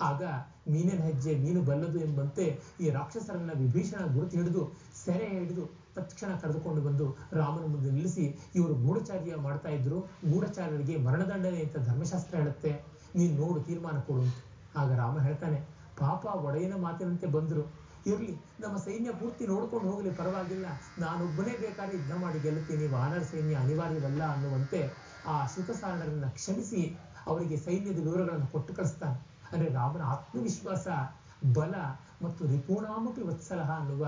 ಆಗ 0.00 0.22
ಮೀನಿನ 0.68 1.02
ಹೆಜ್ಜೆ 1.02 1.34
ಮೀನು 1.34 1.62
ಬಲ್ಲದು 1.62 1.98
ಎಂಬಂತೆ 1.98 2.60
ಈ 2.80 2.90
ರಾಕ್ಷಸರನ್ನ 2.90 3.50
ವಿಭೀಷಣ 3.54 4.06
ಗುರುತು 4.14 4.36
ಹಿಡಿದು 4.36 4.72
ಸೆರೆ 5.04 5.28
ಹಿಡಿದು 5.28 5.79
ತಕ್ಷಣ 6.00 6.30
ಕರೆದುಕೊಂಡು 6.36 6.82
ಬಂದು 6.82 7.06
ರಾಮನ 7.32 7.64
ಮುಂದೆ 7.64 7.90
ನಿಲ್ಲಿಸಿ, 7.90 8.24
ಇವರು 8.54 8.74
ಗೂಢಚಾರ್ಯ 8.74 9.36
ಮಾಡ್ತಾ 9.36 9.68
ಇದ್ರು. 9.68 9.98
ಗೂಢಚಾರ್ಯರಿಗೆ 10.24 10.96
ಮರಣದಂಡನೆ 10.96 11.60
ಅಂತ 11.60 11.76
ಧರ್ಮಶಾಸ್ತ್ರ 11.76 12.36
ಹೇಳುತ್ತೆ. 12.36 12.72
ನೀನು 13.14 13.34
ನೋಡು, 13.42 13.60
ತೀರ್ಮಾನ 13.60 13.98
ಕೊಡು 14.00 14.22
ಅಂತ. 14.22 14.34
ಆಗ 14.76 14.90
ರಾಮ 14.92 15.18
ಹೇಳ್ತಾನೆ, 15.18 15.60
ಪಾಪ 15.98 16.24
ಒಡೆಯನ 16.26 16.74
ಮಾತಿನಂತೆ 16.76 17.26
ಬಂದರು. 17.26 17.64
ಇರಲಿ, 18.06 18.32
ನಮ್ಮ 18.60 18.76
ಸೈನ್ಯ 18.76 19.10
ಪೂರ್ತಿ 19.12 19.46
ನೋಡ್ಕೊಂಡು 19.46 19.86
ಹೋಗಲಿ, 19.90 20.10
ಪರವಾಗಿಲ್ಲ. 20.10 20.66
ನಾನೊಬ್ಬನೇ 20.98 21.54
ಬೇಕಾದ್ರೆ 21.56 21.96
ಯುದ್ಧ 21.98 22.12
ಮಾಡಿ 22.12 22.38
ಗೆಲ್ಲುತ್ತೀನಿ. 22.40 22.86
ವಾನರ 22.86 23.22
ಸೈನ್ಯ 23.22 23.54
ಅನಿವಾರ್ಯವಲ್ಲ 23.54 24.22
ಅನ್ನುವಂತೆ 24.32 24.80
ಆ 25.26 25.46
ಶುಕಸಾರಣರನ್ನ 25.46 26.28
ಕ್ಷಮಿಸಿ 26.28 26.82
ಅವರಿಗೆ 27.26 27.56
ಸೈನ್ಯದ 27.56 27.98
ವಿವರಗಳನ್ನು 28.06 28.46
ಕೊಟ್ಟು 28.46 28.74
ಕಳಿಸ್ತಾನೆ. 28.74 29.18
ಅಂದರೆ 29.52 29.68
ರಾಮನ 29.74 30.02
ಆತ್ಮವಿಶ್ವಾಸ, 30.02 30.88
ಬಲ 31.54 31.74
ಮತ್ತು 32.22 32.46
ರಿಪೂಣಾಮಪಿ 32.46 33.22
ವತ್ಸಲಹ 33.22 33.70
ಅನ್ನುವ 33.70 34.04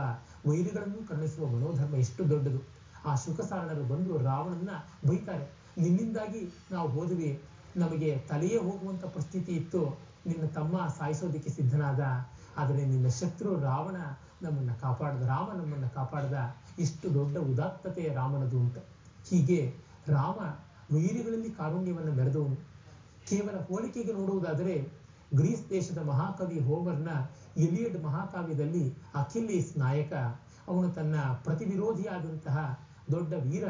ವೈರಿಗಳನ್ನು 0.48 1.08
ಕರುಣಿಸುವ 1.08 1.46
ಮನೋಧರ್ಮ 1.46 1.94
ಎಷ್ಟು 1.94 2.30
ದೊಡ್ಡದು. 2.30 2.62
ಆ 3.04 3.14
ಶುಕಸಾರಣರು 3.14 3.84
ಬಂದು 3.84 4.18
ರಾವಣನ್ನ 4.18 4.70
ಬೈತಾರೆ. 5.08 5.50
ನಿನ್ನಿಂದಾಗಿ 5.78 6.52
ನಾವು 6.70 6.88
ಹೋದ್ವಿ. 6.88 7.40
ನಮಗೆ 7.76 8.18
ತಲೆಯೇ 8.28 8.56
ಹೋಗುವಂತ 8.56 9.04
ಪರಿಸ್ಥಿತಿ 9.04 9.52
ಇತ್ತು. 9.52 9.98
ನಿನ್ನ 10.26 10.46
ತಮ್ಮ 10.46 10.94
ಸಾಯಿಸೋದಕ್ಕೆ 10.98 11.50
ಸಿದ್ಧನಾದ. 11.50 12.00
ಆದರೆ 12.56 12.86
ನಿನ್ನ 12.86 13.08
ಶತ್ರು 13.08 13.60
ರಾವಣ 13.60 13.96
ನಮ್ಮನ್ನ 14.42 14.72
ಕಾಪಾಡ್ದ, 14.72 15.22
ರಾಮ 15.22 15.52
ನಮ್ಮನ್ನ 15.52 15.86
ಕಾಪಾಡ್ದ. 15.86 16.34
ಇಷ್ಟು 16.78 17.14
ದೊಡ್ಡ 17.14 17.36
ಉದಾತ್ತತೆ 17.36 18.14
ರಾಮನದು 18.14 18.60
ಅಂತ 18.60 18.78
ಹೀಗೆ 19.30 19.74
ರಾಮ 20.08 20.38
ವೈರಿಗಳಲ್ಲಿ 20.94 21.50
ಕಾರುಣ್ಯವನ್ನು 21.50 22.12
ಮೆರೆದವನು. 22.12 22.56
ಕೇವಲ 23.28 23.58
ಹೋಲಿಕೆಗೆ 23.58 24.12
ನೋಡುವುದಾದರೆ 24.12 24.88
ಗ್ರೀಸ್ 25.34 25.70
ದೇಶದ 25.70 25.98
ಮಹಾಕವಿ 25.98 26.60
ಹೋಮರ್ನ 26.60 27.08
ಎಲಿಯಡ್ 27.56 28.04
ಮಹಾಕಾವ್ಯದಲ್ಲಿ 28.04 28.84
ಅಖಿಲೀಸ್ 29.14 29.78
ನಾಯಕ, 29.78 30.12
ಅವನು 30.68 30.90
ತನ್ನ 30.90 31.14
ಪ್ರತಿವಿರೋಧಿಯಾದಂತಹ 31.44 32.58
ದೊಡ್ಡ 33.10 33.32
ವೀರ 33.32 33.68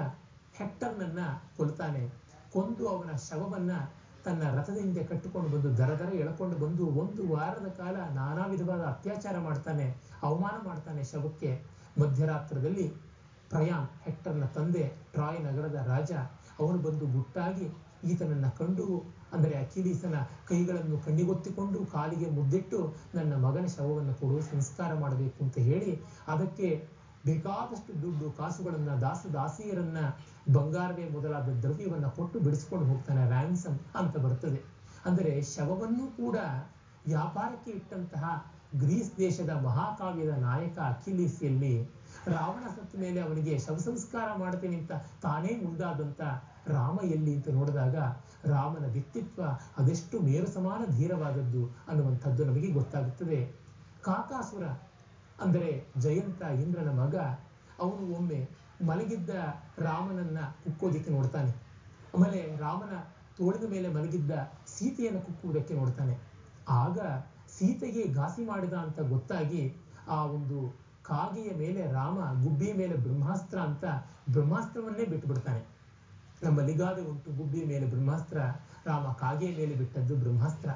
ಹೆಕ್ಟರ್ನನ್ನ 0.55 1.18
ಕೊಲ್ತಾನೆ. 1.57 2.12
ಕೊಂದು 2.53 2.88
ಅವನ 2.88 3.16
ಶವವನ್ನ 3.16 3.71
ತನ್ನ 4.25 4.42
ರಥದ 4.57 4.77
ಹಿಂದೆ 4.77 5.05
ಕಟ್ಟಿಕೊಂಡು 5.05 5.49
ಬಂದು, 5.49 5.77
ದರ 5.79 5.90
ದರ 5.99 6.14
ಎಳ್ಕೊಂಡು 6.14 6.57
ಬಂದು 6.57 6.87
ಒಂದು 6.87 7.23
ವಾರದ 7.29 7.68
ಕಾಲ 7.68 7.97
ನಾನಾ 8.14 8.47
ವಿಧವಾದ 8.47 8.81
ಅತ್ಯಾಚಾರ 8.81 9.38
ಮಾಡ್ತಾನೆ, 9.38 9.87
ಅವಮಾನ 10.23 10.66
ಮಾಡ್ತಾನೆ 10.66 11.05
ಶವಕ್ಕೆ. 11.05 11.64
ಮಧ್ಯರಾತ್ರದಲ್ಲಿ 12.01 12.88
ಪ್ರಯಾಮ್ 13.51 13.87
ಹೆಕ್ಟರ್ನ 14.03 14.45
ತಂದೆ, 14.45 14.85
ಟ್ರಾಯ್ 15.12 15.40
ನಗರದ 15.45 15.75
ರಾಜ, 15.87 16.12
ಅವನು 16.61 16.79
ಬಂದು 16.79 17.07
ಗುಟ್ಟಾಗಿ 17.07 17.66
ಈತನನ್ನ 18.05 18.49
ಕಂಡು 18.49 18.87
ಅಂದರೆ 19.35 19.55
ಅಖಿಲೀಸನ 19.55 20.16
ಕೈಗಳನ್ನು 20.49 20.97
ಕಣ್ಣಿಗೊತ್ತಿಕೊಂಡು 20.99 21.79
ಕಾಲಿಗೆ 21.95 22.29
ಮುದ್ದಿಟ್ಟು 22.31 22.81
ನನ್ನ 23.14 23.33
ಮಗನ 23.47 23.66
ಶವವನ್ನು 23.77 24.14
ಕೊಡು, 24.14 24.38
ಸಂಸ್ಕಾರ 24.53 24.90
ಮಾಡಬೇಕು 24.95 25.38
ಅಂತ 25.45 25.59
ಹೇಳಿ 25.71 25.92
ಅದಕ್ಕೆ 26.29 26.68
ಬೇಕಾದಷ್ಟು 27.25 27.92
ದುಡ್ಡು, 28.03 28.29
ಕಾಸುಗಳನ್ನು, 28.31 28.95
ದಾಸ 29.01 29.27
ದಾಸಿಯರನ್ನ 29.35 29.99
ಬಂಗಾರವೇ 30.57 31.05
ಮೊದಲಾದ 31.09 31.49
ದ್ರವ್ಯವನ್ನು 31.62 32.11
ಕೊಟ್ಟು 32.11 32.38
ಬಿಡಿಸ್ಕೊಂಡು 32.40 32.87
ಹೋಗ್ತಾನೆ 32.87 33.25
ರ್ಯಾನ್ಸಮ್ 33.29 33.79
ಅಂತ 34.01 34.14
ಬರ್ತದೆ. 34.16 34.61
ಅಂದರೆ 35.07 35.33
ಶವವನ್ನು 35.55 36.07
ಕೂಡ 36.16 36.37
ವ್ಯಾಪಾರಕ್ಕೆ 37.07 37.71
ಇಟ್ಟಂತಹ 37.71 38.25
ಗ್ರೀಸ್ 38.83 39.11
ದೇಶದ 39.18 39.53
ಮಹಾಕಾವ್ಯದ 39.64 40.35
ನಾಯಕ 40.45 40.77
ಅಖಿಲೀಸಿಯಲ್ಲಿ 40.92 41.73
ರಾವಣ 42.29 42.64
ಸತ್ತ 42.77 42.92
ಮೇಲೆ 43.03 43.21
ಅವನಿಗೆ 43.21 43.55
ಶವ 43.59 43.79
ಸಂಸ್ಕಾರ 43.87 44.29
ಮಾಡ್ತೀನಿ 44.38 44.77
ಅಂತ 44.77 44.92
ತಾನೇ 45.23 45.53
ಮುಂದಾದಂಥ 45.64 46.21
ರಾಮ 46.68 46.97
ಎಲ್ಲಿ 47.14 47.33
ಅಂತ 47.37 47.49
ನೋಡಿದಾಗ 47.49 47.97
ರಾಮನ 48.44 48.87
ವ್ಯಕ್ತಿತ್ವ 48.87 49.42
ಅದೆಷ್ಟು 49.78 50.20
ಮೇರು 50.20 50.46
ಸಮಾನ 50.46 50.85
ಧೀರವಾದದ್ದು 50.96 51.76
ಅನ್ನುವಂಥದ್ದು 51.88 52.44
ನಮಗೆ 52.44 52.72
ಗೊತ್ತಾಗುತ್ತದೆ. 52.72 53.55
ಕಾಕಾಸುರ 54.02 54.64
ಅಂದರೆ 55.40 55.87
ಜಯಂತ 56.00 56.42
ಇಂದ್ರನ 56.42 56.90
ಮಗ, 57.00 57.16
ಅವನು 57.78 58.14
ಒಮ್ಮೆ 58.16 58.50
ಮಲಗಿದ್ದ 58.87 59.31
ರಾಮನನ್ನ 59.78 60.38
ಕುಕ್ಕೋದಿಕ್ಕೆ 60.64 61.11
ನೋಡ್ತಾನೆ. 61.11 61.52
ಆಮೇಲೆ 62.14 62.57
ರಾಮನ 62.57 62.94
ತೋಳಿನ 63.37 63.70
ಮೇಲೆ 63.70 63.88
ಮಲಗಿದ್ದ 63.88 64.33
ಸೀತೆಯನ್ನು 64.66 65.20
ಕುಕ್ಕುವುದಕ್ಕೆ 65.20 65.74
ನೋಡ್ತಾನೆ. 65.74 66.18
ಆಗ 66.68 66.98
ಸೀತೆಗೆ 67.59 68.12
ಘಾಸಿ 68.12 68.44
ಮಾಡಿದ 68.44 68.72
ಅಂತ 68.72 69.00
ಗೊತ್ತಾಗಿ 69.00 69.76
ಆ 70.09 70.24
ಒಂದು 70.24 70.59
ಕಾಗೆಯ 71.02 71.57
ಮೇಲೆ 71.57 71.92
ರಾಮ, 71.92 72.18
ಗುಬ್ಬಿಯ 72.42 72.72
ಮೇಲೆ 72.74 72.94
ಬ್ರಹ್ಮಾಸ್ತ್ರ 72.96 73.59
ಅಂತ 73.59 73.85
ಬ್ರಹ್ಮಾಸ್ತ್ರವನ್ನೇ 74.31 75.05
ಬಿಟ್ಟುಬಿಡ್ತಾನೆ 76.42 76.62
ನಿಗಾದ 76.62 76.98
ಉಂಟು, 77.09 77.31
ಗುಬ್ಬಿಯ 77.31 77.64
ಮೇಲೆ 77.66 77.87
ಬ್ರಹ್ಮಾಸ್ತ್ರ, 77.87 78.38
ರಾಮ 78.87 79.12
ಕಾಗೆಯ 79.12 79.57
ಮೇಲೆ 79.57 79.74
ಬಿಟ್ಟದ್ದು 79.74 80.16
ಬ್ರಹ್ಮಾಸ್ತ್ರ. 80.16 80.70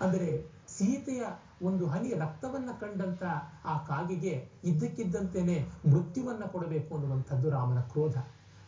ಅಂದರೆ 0.00 0.46
ಸೀತೆಯ 0.68 1.22
ಒಂದು 1.62 1.86
ಹನಿ 1.86 2.14
ರಕ್ತವನ್ನ 2.14 2.70
ಕಂಡಂತ 2.80 3.22
ಆ 3.64 3.78
ಕಾಗೆಗೆ 3.78 4.50
ಇದ್ದಕ್ಕಿದ್ದಂತೆಯೇ 4.64 5.68
ಮೃತ್ಯುವನ್ನ 5.90 6.44
ಕೊಡಬೇಕು 6.44 6.94
ಅನ್ನುವಂಥದ್ದು 6.94 7.50
ರಾಮನ 7.50 7.80
ಕ್ರೋಧ. 7.80 8.16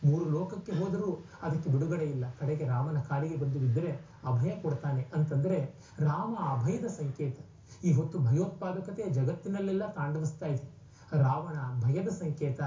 ಮೂರು 0.03 0.25
ಲೋಕಕ್ಕೆ 0.25 0.71
ಹೋದರೂ 0.71 1.25
ಅದಕ್ಕೆ 1.41 1.69
ಬಿಡುಗಡೆ 1.69 2.03
ಇಲ್ಲ. 2.03 2.25
ಕಡೆಗೆ 2.39 2.67
ರಾಮನ 2.67 2.99
ಕಾಲಿಗೆ 2.99 3.37
ಬಂದು 3.37 3.59
ಬಿದ್ದರೆ 3.59 3.91
ಅಭಯ 4.25 4.49
ಕೊಡ್ತಾನೆ. 4.49 5.07
ಅಂತಂದ್ರೆ 5.15 5.73
ರಾಮ 5.99 6.35
ಅಭಯದ 6.35 6.85
ಸಂಕೇತ. 6.85 7.39
ಈ 7.83 7.93
ಹೊತ್ತು 7.93 8.19
ಭಯೋತ್ಪಾದಕತೆ 8.19 9.09
ಜಗತ್ತಿನಲ್ಲೆಲ್ಲ 9.09 9.87
ತಾಂಡವಿಸ್ತಾ 9.87 10.45
ಇದೆ. 10.45 10.80
ರಾವಣ 11.13 11.81
ಭಯದ 11.81 12.07
ಸಂಕೇತ, 12.07 12.61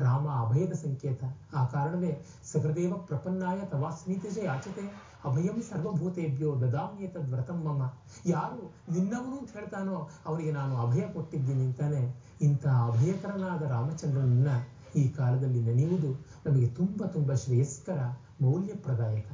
ರಾಮ 0.00 0.28
ಅಭಯದ 0.28 0.72
ಸಂಕೇತ. 0.72 1.24
ಆ 1.54 1.64
ಕಾರಣವೇ 1.64 2.24
ಸಹೃದೇವ 2.52 2.94
ಪ್ರಪನ್ನಾಯ 2.94 3.58
ತವಾಸ್ಮೀತಿಜ 3.58 4.38
ಯಾಚತೆ, 4.44 5.08
ಅಭಯಂ 5.24 5.62
ಸರ್ವಭೂತೇಭ್ಯೋ 5.62 6.60
ದದಾಮ್ಯೇತದ್ 6.60 7.30
ವ್ರತಂ 7.30 7.64
ಮಮ. 7.64 7.92
ಯಾರು 8.26 8.74
ನಿನ್ನವನು 8.92 9.38
ಅಂತ 9.38 9.50
ಹೇಳ್ತಾನೋ 9.54 10.08
ಅವರಿಗೆ 10.26 10.52
ನಾನು 10.52 10.76
ಅಭಯ 10.76 11.00
ಕೊಟ್ಟಿದ್ದೀನಿ 11.00 11.64
ಅಂತಾನೆ 11.64 12.14
ಇಂಥ 12.42 12.66
ಅಭಯಕರನಾದ 12.66 13.62
ರಾಮಚಂದ್ರನನ್ನ 13.62 14.48
ಈ 14.96 15.08
ಕಾಲದಲ್ಲಿ 15.08 15.60
ನೆನೆಯುವುದು 15.60 16.12
ನಮಗೆ 16.46 16.68
ತುಂಬ 16.68 17.04
ತುಂಬ 17.04 17.34
ಶ್ರೇಯಸ್ಕರ, 17.34 17.98
ಮೌಲ್ಯಪ್ರದಾಯಕ. 18.40 19.30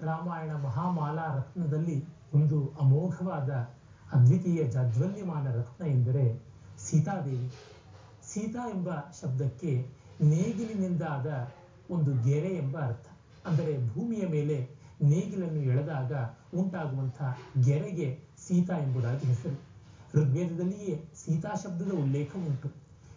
ರಾಮಾಯಣ 0.00 0.52
ಮಹಾಮಾಲಾ 0.56 1.34
ರತ್ನದಲ್ಲಿ 1.36 2.06
ಒಂದು 2.34 2.76
ಅಮೋಘವಾದ 2.80 3.50
ಅದ್ವಿತೀಯ 4.12 4.64
ಜಾಜ್ವಲ್ಯಮಾನ 4.70 5.54
ರತ್ನ 5.54 5.86
ಎಂದರೆ 5.86 6.45
ಸೀತಾದೇವಿ 6.86 7.48
ಸೀತಾ 8.32 8.70
ಎಂಬ 8.70 8.88
ಶಬ್ದಕ್ಕೆ 9.20 9.72
ನೇಗಿಲಿನಿಂದಾದ 10.22 11.28
ಒಂದು 11.90 12.22
ಗೆರೆ 12.22 12.48
ಎಂಬ 12.48 12.78
ಅರ್ಥ. 12.78 13.06
ಅಂದರೆ 13.46 13.94
ಭೂಮಿಯ 13.94 14.26
ಮೇಲೆ 14.26 14.56
ನೇಗಿಲನ್ನು 15.02 15.60
ಎಳೆದಾಗ 15.60 16.12
ಉಂಟಾಗುವಂತಹ 16.54 17.38
ಗೆರೆಗೆ 17.64 18.08
ಸೀತಾ 18.46 18.78
ಎಂಬುದಾಗಿ 18.78 19.26
ಹೆಸರು. 19.26 19.58
ಋಗ್ವೇದದಲ್ಲಿಯೇ 20.14 21.04
ಸೀತಾ 21.24 21.52
ಶಬ್ದದ 21.62 21.92
ಉಲ್ಲೇಖ 21.92 22.32
ಉಂಟು. 22.36 22.68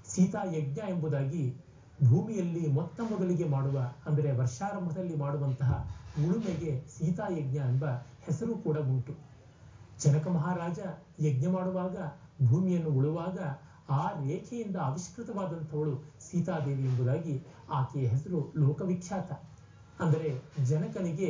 ಸೀತಾ 0.10 0.42
ಯಜ್ಞ 0.44 0.80
ಎಂಬುದಾಗಿ 0.90 1.44
ಭೂಮಿಯಲ್ಲಿ 2.10 2.68
ಮೊತ್ತ 2.68 3.00
ಮೊದಲಿಗೆ 3.00 3.46
ಮಾಡುವ, 3.46 3.78
ಅಂದರೆ 4.06 4.32
ವರ್ಷಾರಂಭದಲ್ಲಿ 4.38 5.16
ಮಾಡುವಂತಹ 5.16 5.72
ಉಳುಮೆಗೆ 6.26 6.72
ಸೀತಾ 6.98 7.28
ಯಜ್ಞ 7.38 7.58
ಎಂಬ 7.58 7.86
ಹೆಸರು 8.22 8.56
ಕೂಡ 8.58 8.78
ಉಂಟು. 8.78 9.14
ಜನಕ 10.00 10.28
ಮಹಾರಾಜ 10.28 10.80
ಯಜ್ಞ 11.20 11.48
ಮಾಡುವಾಗ 11.48 11.98
ಭೂಮಿಯನ್ನು 12.48 12.90
ಉಳುವಾಗ 12.90 13.38
ಆ 13.90 14.10
ರೇಖೆಯಿಂದ 14.20 14.76
ಆವಿಷ್ಕೃತವಾದಂಥವಳು 14.76 15.94
ಸೀತಾದೇವಿ 16.20 16.84
ಎಂಬುದಾಗಿ 16.86 17.36
ಆಕೆಯ 17.70 18.08
ಹೆಸರು 18.08 18.52
ಲೋಕವಿಖ್ಯಾತ. 18.56 19.32
ಅಂದರೆ 20.00 20.30
ಜನಕನಿಗೆ 20.66 21.30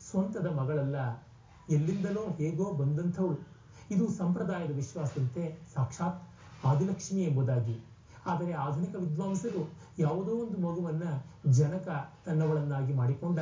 ಸ್ವಂತದ 0.00 0.46
ಮಗಳಲ್ಲ, 0.46 0.96
ಎಲ್ಲಿಂದಲೋ 1.68 2.24
ಹೇಗೋ 2.30 2.72
ಬಂದಂಥವಳು. 2.72 3.38
ಇದು 3.90 4.10
ಸಂಪ್ರದಾಯದ 4.10 4.70
ವಿಶ್ವಾಸದಂತೆ 4.70 5.58
ಸಾಕ್ಷಾತ್ 5.74 6.18
ಆದಿಲಕ್ಷ್ಮಿ 6.64 7.22
ಎಂಬುದಾಗಿ. 7.22 7.76
ಆದರೆ 8.26 8.52
ಆಧುನಿಕ 8.52 8.94
ವಿದ್ವಾಂಸರು 8.94 9.62
ಯಾವುದೋ 9.98 10.32
ಒಂದು 10.32 10.58
ಮಗುವನ್ನ 10.58 11.04
ಜನಕ 11.50 11.88
ತನ್ನವಳನ್ನಾಗಿ 12.26 12.92
ಮಾಡಿಕೊಂಡ 12.92 13.40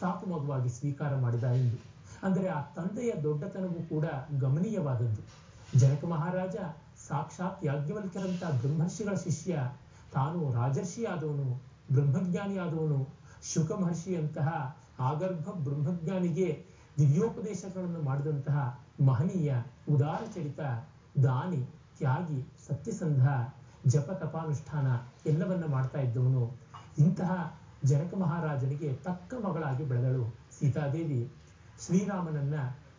ಸಾಕು 0.00 0.26
ಮಗುವಾಗಿ 0.26 0.68
ಸ್ವೀಕಾರ 0.68 1.16
ಮಾಡಿದ 1.16 1.44
ಎಂದು. 1.44 1.76
ಅಂದರೆ 2.22 2.46
ಆ 2.48 2.60
ತಂದೆಯ 2.60 3.12
ದೊಡ್ಡತನವೂ 3.22 3.80
ಕೂಡ 3.88 4.06
ಗಮನೀಯವಾದದ್ದು. 4.40 5.22
ಜನಕ 5.74 6.04
ಮಹಾರಾಜ 6.04 6.56
ಸಾಕ್ಷಾತ್ 7.08 7.64
ಯಾಜ್ಞವಲ್ಕರಂತ 7.64 8.44
ಬ್ರಹ್ಮರ್ಷಿಗಳ 8.44 9.14
ಶಿಷ್ಯ. 9.14 9.58
ತಾನು 10.12 10.52
ರಾಜರ್ಷಿಯಾದವನು, 10.54 11.62
ಬ್ರಹ್ಮಜ್ಞಾನಿಯಾದವನು. 11.92 13.08
ಶುಕ 13.54 13.72
ಮಹರ್ಷಿಯಂತಹ 13.72 14.78
ಆಗರ್ಭ 15.00 15.50
ಬ್ರಹ್ಮಜ್ಞಾನಿಗೆ 15.50 16.66
ದಿವ್ಯೋಪದೇಶಗಳನ್ನು 16.98 18.02
ಮಾಡಿದಂತಹ 18.02 18.80
ಮಹನೀಯ 19.04 19.54
ಉದಾರ 19.90 20.26
ಚರಿತ 20.34 20.60
ದಾನಿ, 21.24 21.64
ತ್ಯಾಗಿ, 21.98 22.48
ಸತ್ಯಸಂಧ, 22.68 23.28
ಜಪ 23.86 24.10
ತಪಾನುಷ್ಠಾನ 24.10 24.86
ಎಲ್ಲವನ್ನ 25.26 25.64
ಮಾಡ್ತಾ 25.64 26.00
ಇದ್ದವನು. 26.00 26.56
ಇಂತಹ 26.98 27.60
ಜನಕ 27.84 28.14
ಮಹಾರಾಜನಿಗೆ 28.14 28.92
ತಕ್ಕ 28.92 29.34
ಮಗಳಾಗಿ 29.34 29.84
ಬೆಳೆದಳು 29.84 30.34
ಸೀತಾದೇವಿ. 30.58 31.32
ಶ್ರೀರಾಮನನ್ನ 31.86 32.54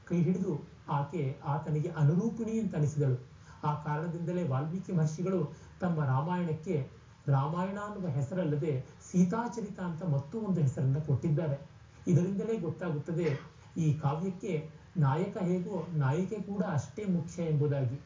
ಕೈ 0.06 0.22
ಹಿಡಿದು 0.22 0.77
ಆಕೆ 0.90 1.38
ಆತನಿಗೆ 1.46 1.90
ಅನುರೂಪಿಣಿ 1.90 2.60
ಅಂತ 2.60 2.76
ಅನಿಸಿದಳು. 2.76 3.30
ಆ 3.64 3.84
ಕಾರಣದಿಂದಲೇ 3.84 4.48
ವಾಲ್ಮೀಕಿ 4.48 4.92
ಮಹರ್ಷಿಗಳು 4.92 5.54
ತಮ್ಮ 5.82 6.06
ರಾಮಾಯಣಕ್ಕೆ 6.06 6.88
ರಾಮಾಯಣ 7.28 7.78
ಅನ್ನುವ 7.78 8.10
ಹೆಸರಲ್ಲದೆ 8.10 8.86
ಸೀತಾಚರಿತ 9.12 9.80
ಅಂತ 9.80 10.04
ಮತ್ತೂ 10.04 10.40
ಒಂದು 10.40 10.62
ಹೆಸರನ್ನು 10.62 11.02
ಕೊಟ್ಟಿದ್ದಾರೆ. 11.02 11.70
ಇದರಿಂದಲೇ 12.08 12.58
ಗೊತ್ತಾಗುತ್ತದೆ, 12.58 13.40
ಈ 13.78 13.94
ಕಾವ್ಯಕ್ಕೆ 13.94 14.70
ನಾಯಕ 14.98 15.38
ಹೇಗೋ 15.38 15.88
ನಾಯಿಕೆ 15.94 16.36
ಕೂಡ 16.36 16.64
ಅಷ್ಟೇ 16.64 17.06
ಮುಖ್ಯ 17.06 17.44
ಎಂಬುದಾಗಿ. 17.44 18.02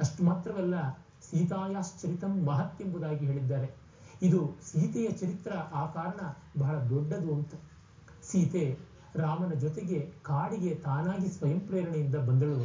ಅಷ್ಟು 0.00 0.24
ಮಾತ್ರವಲ್ಲ, 0.24 0.90
ಸೀತಾಯಾಶ್ಚರಿತಂ 1.30 2.44
ಮಹತ್ 2.44 2.82
ಎಂಬುದಾಗಿ 2.82 3.26
ಹೇಳಿದ್ದಾರೆ. 3.26 3.74
ಇದು 4.22 4.56
ಸೀತೆಯ 4.72 5.10
ಚರಿತ್ರ 5.10 5.52
ಆ 5.52 5.86
ಕಾರಣ 5.86 6.20
ಬಹಳ 6.60 6.76
ದೊಡ್ಡದು 6.78 7.34
ಅಂತ. 7.34 7.54
ಸೀತೆ 8.22 8.78
ರಾಮನ 9.16 9.54
ಜೊತೆಗೆ 9.54 9.98
ಕಾಡಿಗೆ 10.22 10.74
ತಾನಾಗಿ 10.74 11.28
ಸ್ವಯಂ 11.28 11.60
ಪ್ರೇರಣೆಯಿಂದ 11.60 12.14
ಬಂದಳು. 12.14 12.60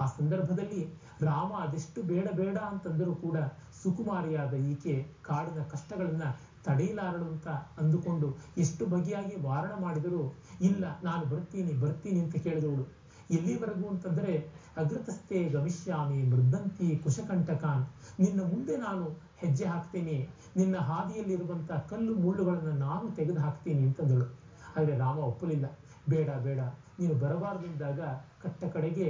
ಆ 0.00 0.06
ಸಂದರ್ಭದಲ್ಲಿ 0.06 0.82
ರಾಮ 1.20 1.52
ಅದೆಷ್ಟು 1.56 2.02
ಬೇಡ 2.02 2.26
ಬೇಡ 2.34 2.56
ಅಂತಂದರೂ 2.56 3.14
ಕೂಡ 3.14 3.38
ಸುಕುಮಾರಿಯಾದ 3.82 4.54
ಈಕೆ 4.72 4.94
ಕಾಡಿನ 5.22 5.62
ಕಷ್ಟಗಳನ್ನ 5.62 6.22
ತಡೆಯಲಾರಳು 6.66 7.24
ಅಂತ 7.24 7.48
ಅಂದುಕೊಂಡು 7.78 8.36
ಎಷ್ಟು 8.56 8.86
ಬಗೆಯಾಗಿ 8.86 9.36
ವಾರಣ 9.40 9.72
ಮಾಡಿದರೂ, 9.80 10.34
ಇಲ್ಲ, 10.60 10.84
ನಾನು 11.04 11.24
ಬರ್ತೀನಿ 11.26 11.72
ಬರ್ತೀನಿ 11.72 12.20
ಅಂತ 12.20 12.36
ಕೇಳಿದವಳು. 12.36 12.84
ಎಲ್ಲಿವರೆಗೂ 13.30 13.88
ಅಂತಂದ್ರೆ 13.88 14.32
ಅಗ್ರತಸ್ಥೆ 14.76 15.48
ಗಮಿಷ್ಯಾಮಿ 15.48 16.22
ಮೃದ್ದಂತಿ 16.22 16.96
ಕುಶಕಂಟಕಾನ್, 16.96 17.84
ನಿನ್ನ 18.20 18.40
ಮುಂದೆ 18.40 18.76
ನಾನು 18.76 19.04
ಹೆಜ್ಜೆ 19.36 19.64
ಹಾಕ್ತೀನಿ, 19.64 20.28
ನಿನ್ನ 20.56 20.76
ಹಾದಿಯಲ್ಲಿರುವಂಥ 20.76 21.72
ಕಲ್ಲು 21.72 22.14
ಮುಳ್ಳುಗಳನ್ನು 22.14 22.72
ನಾನು 22.72 23.10
ತೆಗೆದು 23.10 23.40
ಹಾಕ್ತೀನಿ 23.40 23.82
ಅಂತಂದಳು. 23.82 24.26
ಆದರೆ 24.76 24.98
ರಾಮ 24.98 25.18
ಒಪ್ಪಲಿಲ್ಲ. 25.18 25.66
ಬೇಡ 26.08 26.28
ಬೇಡ. 26.46 26.60
ನೀನು 26.98 27.14
ಬರಬಾರದೆಂದಾಗ 27.14 28.00
ಕಟ್ಟ 28.42 28.64
ಕಡೆಗೆ 28.64 29.08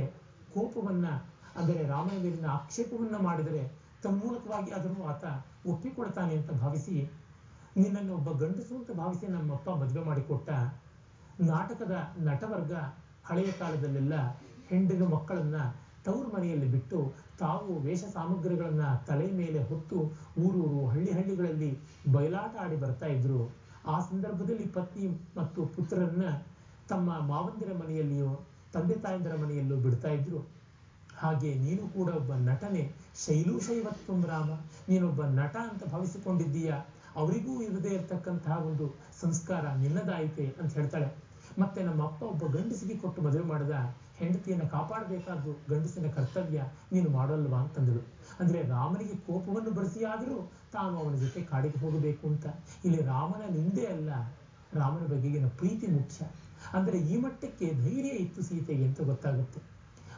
ಕೋಪವನ್ನು 0.54 1.12
ಅಂದರೆ 1.56 1.86
ರಾಮನ 1.86 2.16
ಮೇಲಿನ 2.22 2.46
ಆಕ್ಷೇಪವನ್ನು 2.46 3.18
ಮಾಡಿದರೆ 3.18 3.62
ತನ್ಮೂಲಕವಾಗಿ 4.02 4.70
ಅದನ್ನು 4.70 5.04
ಆತ 5.04 5.24
ಒಪ್ಪಿಕೊಡ್ತಾನೆ 5.66 6.34
ಅಂತ 6.34 6.50
ಭಾವಿಸಿ 6.62 6.96
ನಿನ್ನನ್ನು 7.76 8.12
ಒಬ್ಬ 8.14 8.30
ಗಂಡಸು 8.32 8.74
ಅಂತ 8.76 8.90
ಭಾವಿಸಿ 8.90 9.26
ನಮ್ಮಪ್ಪ 9.26 9.70
ಮದುವೆ 9.70 10.04
ಮಾಡಿಕೊಟ್ಟ 10.04 10.50
ನಾಟಕದ 11.40 11.94
ನಟವರ್ಗ 12.18 12.72
ಹಳೆಯ 13.24 13.50
ಕಾಲದಲ್ಲೆಲ್ಲ 13.52 14.14
ಹೆಂಡಿನ 14.68 15.04
ಮಕ್ಕಳನ್ನ 15.06 15.58
ತವರು 16.04 16.28
ಮನೆಯಲ್ಲಿ 16.36 16.68
ಬಿಟ್ಟು 16.70 16.98
ತಾವು 17.38 17.78
ವೇಷ 17.78 18.02
ಸಾಮಗ್ರಿಗಳನ್ನ 18.12 18.94
ತಲೆ 19.06 19.26
ಮೇಲೆ 19.32 19.62
ಹೊತ್ತು 19.62 19.98
ಊರೂರು 20.38 20.86
ಹಳ್ಳಿ 20.86 21.12
ಹಳ್ಳಿಗಳಲ್ಲಿ 21.12 21.70
ಬಯಲಾಟ 22.12 22.56
ಆಡಿ 22.62 22.76
ಬರ್ತಾ 22.76 23.06
ಇದ್ರು. 23.06 23.40
ಆ 23.86 23.96
ಸಂದರ್ಭದಲ್ಲಿ 24.00 24.66
ಪತ್ನಿ 24.66 25.06
ಮತ್ತು 25.36 25.66
ಪುತ್ರರನ್ನ 25.66 26.26
ತಮ್ಮ 26.88 27.08
ಮಾವಂದಿರ 27.30 27.70
ಮನೆಯಲ್ಲಿಯೋ, 27.82 28.30
ತಂದೆ 28.74 28.96
ತಾಯಂದಿರ 29.04 29.34
ಮನೆಯಲ್ಲೂ 29.42 29.76
ಬಿಡ್ತಾ 29.76 30.08
ಇದ್ರು. 30.08 30.40
ಹಾಗೆ 31.16 31.50
ನೀನು 31.54 31.84
ಕೂಡ 31.88 32.08
ಒಬ್ಬ 32.20 32.32
ನಟನೆ. 32.48 32.82
ಶೈಲೂಶೈವತ್ವಂ 33.24 34.20
ರಾಮ, 34.24 34.50
ನೀನೊಬ್ಬ 34.88 35.22
ನಟ 35.40 35.56
ಅಂತ 35.70 35.82
ಭಾವಿಸಿಕೊಂಡಿದ್ದೀಯ? 35.92 36.72
ಅವರಿಗೂ 37.16 37.52
ಇರದೇ 37.62 37.88
ಇರತಕ್ಕಂತಹ 37.88 38.56
ಒಂದು 38.70 38.86
ಸಂಸ್ಕಾರ 39.20 39.64
ನಿನ್ನದಾಯಿತೆ 39.82 40.46
ಅಂತ 40.60 40.70
ಹೇಳ್ತಾಳೆ. 40.74 41.08
ಮತ್ತೆ 41.58 41.80
ನಮ್ಮ 41.82 42.00
ಅಪ್ಪ 42.02 42.22
ಒಬ್ಬ 42.22 42.44
ಗಂಡಸಿಗೆ 42.56 42.94
ಕೊಟ್ಟು 42.96 43.20
ಮದುವೆ 43.22 43.44
ಮಾಡಿದ 43.44 43.74
ಹೆಂಡತಿಯನ್ನು 44.18 44.66
ಕಾಪಾಡಬೇಕಾದ್ದು 44.68 45.50
ಗಂಡಸಿನ 45.70 46.06
ಕರ್ತವ್ಯ 46.10 46.60
ನೀನು 46.92 47.08
ಮಾಡೋಲ್ವಾ 47.10 47.58
ಅಂತಂದಳು. 47.58 48.02
ಅಂದ್ರೆ 48.40 48.60
ರಾಮನಿಗೆ 48.68 49.16
ಕೋಪವನ್ನು 49.26 49.70
ಬರೆಸಿಯಾದರೂ 49.70 50.36
ತಾನು 50.72 50.94
ಅವನ 50.98 51.14
ಜೊತೆ 51.14 51.40
ಕಾಡಿಗೆ 51.42 51.78
ಹೋಗಬೇಕು 51.78 52.24
ಅಂತ. 52.26 52.46
ಇಲ್ಲಿ 52.84 53.00
ರಾಮನ 53.12 53.42
ನಿಂದೆ 53.56 53.86
ಅಲ್ಲ, 53.86 54.10
ರಾಮನ 54.74 55.04
ಬಗೆಗಿನ 55.12 55.48
ಪ್ರೀತಿ 55.60 55.86
ಮುಖ್ಯ. 55.86 56.20
ಅಂದರೆ 56.76 56.98
ಈ 57.12 57.16
ಮಟ್ಟಕ್ಕೆ 57.16 57.66
ಧೈರ್ಯ 57.82 58.12
ಇತ್ತು 58.24 58.42
ಸೀತೆಗೆ 58.42 58.84
ಅಂತ 58.84 59.00
ಗೊತ್ತಾಗುತ್ತೆ. 59.10 59.60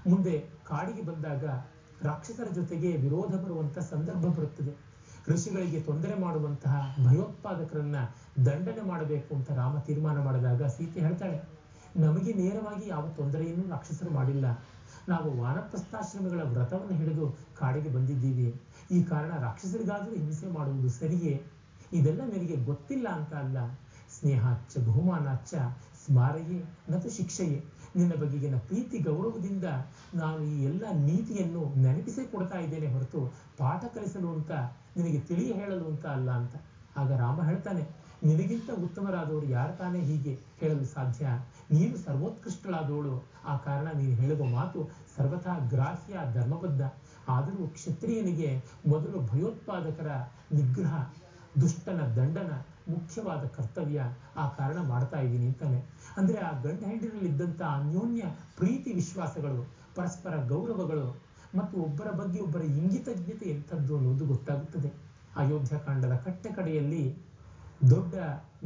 ಮುಂದೆ 0.07 0.35
ಕಾಡಿಗೆ 0.71 1.03
ಬಂದಾಗ 1.03 1.45
ರಾಕ್ಷಸರ 2.09 2.49
ಜೊತೆಗೆ 2.59 2.91
ವಿರೋಧ 2.97 3.33
ಬರುವಂತಹ 3.45 3.85
ಸಂದರ್ಭ 3.95 4.25
ಬರುತ್ತದೆ. 4.37 4.73
ಋಷಿಗಳಿಗೆ 5.29 5.79
ತೊಂದರೆ 5.81 6.15
ಮಾಡುವಂತಹ 6.25 6.75
ಭಯೋತ್ಪಾದಕರನ್ನ 7.07 7.99
ದಂಡನೆ 8.47 8.83
ಮಾಡಬೇಕು 8.91 9.31
ಅಂತ 9.35 9.49
ರಾಮ 9.51 9.75
ತೀರ್ಮಾನ 9.79 10.19
ಮಾಡಿದಾಗ 10.27 10.63
ಸೀತೆ 10.77 11.01
ಹೇಳ್ತಾಳೆ, 11.01 11.39
ನಮಗೆ 11.97 12.33
ನೇರವಾಗಿ 12.33 12.87
ಯಾವ 12.89 13.05
ತೊಂದರೆಯನ್ನು 13.19 13.65
ರಾಕ್ಷಸರು 13.75 14.11
ಮಾಡಿಲ್ಲ. 14.11 14.47
ನಾವು 15.09 15.29
ವಾನಪ್ರಸ್ಥಾಶ್ರಮಗಳ 15.41 16.43
ವ್ರತವನ್ನು 16.53 16.95
ಹಿಡಿದು 16.97 17.27
ಕಾಡಿಗೆ 17.61 17.91
ಬಂದಿದ್ದೀವಿ. 17.97 18.49
ಈ 18.91 18.99
ಕಾರಣ 19.03 19.33
ರಾಕ್ಷಸರಿಗಾದರೂ 19.47 20.15
ಹಿಂಸೆ 20.23 20.49
ಮಾಡುವುದು 20.57 20.91
ಸರಿಯೇ? 21.01 21.35
ಇದೆಲ್ಲ 21.93 22.23
ನಿನಗೆ 22.33 22.57
ಗೊತ್ತಿಲ್ಲ 22.71 23.09
ಅಂತ 23.19 23.35
ಅಲ್ಲ. 23.35 23.59
ಸ್ನೇಹಾಚ್ಚ, 24.17 24.73
ಬಹುಮಾನಾಚ್ಚ 24.89 25.55
ಸ್ಮಾರಯೇ 26.09 26.59
ನತು 26.93 27.11
ಶಿಕ್ಷೆಯೇ 27.17 27.59
ನಿನ್ನ 27.97 28.15
ಬಗೆಗಿನ 28.21 28.57
ಪ್ರೀತಿ 28.69 28.99
ಗೌರವದಿಂದ 28.99 29.67
ನಾನು 30.15 30.41
ಈ 30.53 30.57
ಎಲ್ಲ 30.71 30.85
ನೀತಿಯನ್ನು 31.07 31.63
ನೆನಪಿಸೇ 31.85 32.25
ಕೊಡ್ತಾ 32.33 32.59
ಇದ್ದೇನೆ 32.59 32.89
ಹೊರತು 32.95 33.21
ಪಾಠ 33.59 33.83
ಕಲಿಸಲು 33.95 34.29
ಅಂತ 34.37 34.53
ನಿನಗೆ 34.97 35.21
ತಿಳಿಯ 35.29 35.51
ಹೇಳಲು 35.61 35.87
ಅಂತ 35.93 36.07
ಅಲ್ಲ 36.17 36.31
ಅಂತ. 36.41 36.55
ಆಗ 37.01 37.11
ರಾಮ 37.23 37.39
ಹೇಳ್ತಾನೆ, 37.49 37.83
ನಿನಗಿಂತ 38.29 38.71
ಉತ್ತಮರಾದವರು 38.85 39.47
ಯಾರು 39.57 39.75
ತಾನೇ 39.77 40.01
ಹೀಗೆ 40.09 40.33
ಹೇಳಲು 40.61 40.87
ಸಾಧ್ಯ? 40.95 41.27
ನೀನು 41.71 41.97
ಸರ್ವೋತ್ಕೃಷ್ಟಳಾದವಳು. 42.07 43.15
ಆ 43.51 43.55
ಕಾರಣ 43.67 43.89
ನೀನು 43.99 44.15
ಹೇಳುವ 44.21 44.47
ಮಾತು 44.57 44.81
ಸರ್ವಥಾ 45.17 45.55
ಗ್ರಾಹ್ಯ 45.75 46.25
ಧರ್ಮಬದ್ಧ. 46.37 46.83
ಆದರೂ 47.37 47.67
ಕ್ಷತ್ರಿಯನಿಗೆ 47.77 48.51
ಮೊದಲು 48.87 49.21
ಭಯೋತ್ಪಾದಕರ 49.31 50.11
ನಿಗ್ರಹ, 50.59 50.95
ದುಷ್ಟನ 51.63 52.01
ದಂಡನ 52.19 52.53
ಮುಖ್ಯವಾದ 52.95 53.45
ಕರ್ತವ್ಯ. 53.57 54.01
ಆ 54.37 54.45
ಕಾರಣ 54.59 54.79
ಮಾಡ್ತಾ 54.91 55.19
ಇದ್ದೀನಿ 55.21 55.47
ಅಂತಾನೆ. 55.47 55.81
ಅಂದರೆ 56.19 56.39
ಆ 56.39 56.51
ಗಂಡ 56.61 56.81
ಹೆಂಡಿನಲ್ಲಿದ್ದಂಥ 56.85 57.63
ಅನ್ಯೋನ್ಯ 57.63 58.23
ಪ್ರೀತಿ 58.57 58.93
ವಿಶ್ವಾಸಗಳು, 58.93 59.61
ಪರಸ್ಪರ 59.95 60.35
ಗೌರವಗಳು 60.49 61.07
ಮತ್ತು 61.55 61.77
ಒಬ್ಬರ 61.79 62.09
ಬಗ್ಗೆ 62.11 62.41
ಒಬ್ಬರ 62.41 62.63
ಇಂಗಿತಜ್ಞತೆ 62.63 63.47
ಎಂಥದ್ದು 63.47 63.97
ಅನ್ನೋದು 63.97 64.27
ಗೊತ್ತಾಗುತ್ತದೆ. 64.27 64.91
ಅಯೋಧ್ಯ 65.37 65.79
ಕಾಂಡದ 65.79 66.15
ಕಟ್ಟೆ 66.25 66.51
ಕಡೆಯಲ್ಲಿ 66.51 67.05
ದೊಡ್ಡ 67.91 68.15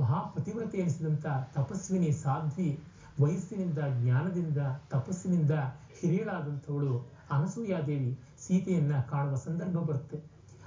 ಮಹಾಪತಿವ್ರತೆ 0.00 0.78
ಎನಿಸಿದಂಥ 0.78 1.26
ತಪಸ್ವಿನಿ 1.54 2.12
ಸಾಧ್ವಿ 2.12 2.80
ವಯಸ್ಸಿನಿಂದ, 3.20 3.78
ಜ್ಞಾನದಿಂದ, 4.00 4.58
ತಪಸ್ಸಿನಿಂದ 4.90 5.50
ಹಿರಿಯಳಾದಂಥವಳು 6.00 6.94
ಅನಸೂಯಾದೇವಿ 7.30 8.18
ಸೀತೆಯನ್ನ 8.46 9.00
ಕಾಣುವ 9.10 9.36
ಸಂದರ್ಭ 9.36 9.78
ಬರುತ್ತೆ. 9.78 10.18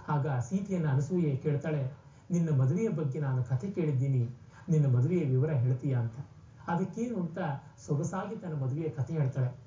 ಆಗ 0.10 0.28
ಸೀತೆಯನ್ನ 0.28 0.88
ಅನಸೂಯೆ 0.88 1.36
ಕೇಳ್ತಾಳೆ, 1.36 1.82
ನಿನ್ನ 2.32 2.50
ಮದುವೆಯ 2.62 2.90
ಬಗ್ಗೆ 2.90 3.20
ನಾನು 3.20 3.44
ಕಥೆ 3.44 3.68
ಕೇಳಿದ್ದೀನಿ, 3.72 4.24
ನಿನ್ನ 4.70 4.88
ಮದುವೆಯ 4.96 5.24
ವಿವರ 5.26 5.52
ಹೇಳ್ತೀಯಾ? 5.52 6.00
ಅಂತ. 6.00 6.18
ಅದಕ್ಕೇನು 6.68 7.20
ಅಂತ 7.20 7.38
ಸೊಗಸಾಗಿ 7.88 8.36
ತನ್ನ 8.36 8.54
ಮದುವೆಯ 8.54 8.90
ಕಥೆ 8.90 9.14
ಹೇಳ್ತಾಳೆ. 9.14 9.60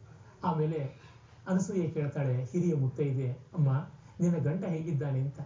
ಆಮೇಲೆ 0.45 1.09
ಅನಸೂಯೆ 1.49 1.91
ಕೇಳ್ತಾಳೆ, 1.91 2.45
ಹಿರಿಯ 2.45 2.75
ಮುತ್ತೈದೆ, 2.75 3.33
ಅಮ್ಮ, 3.33 3.73
ನಿನ್ನ 4.21 4.37
ಗಂಡ 4.37 4.65
ಹೇಗಿದ್ದಾನೆ? 4.65 5.21
ಅಂತ. 5.21 5.41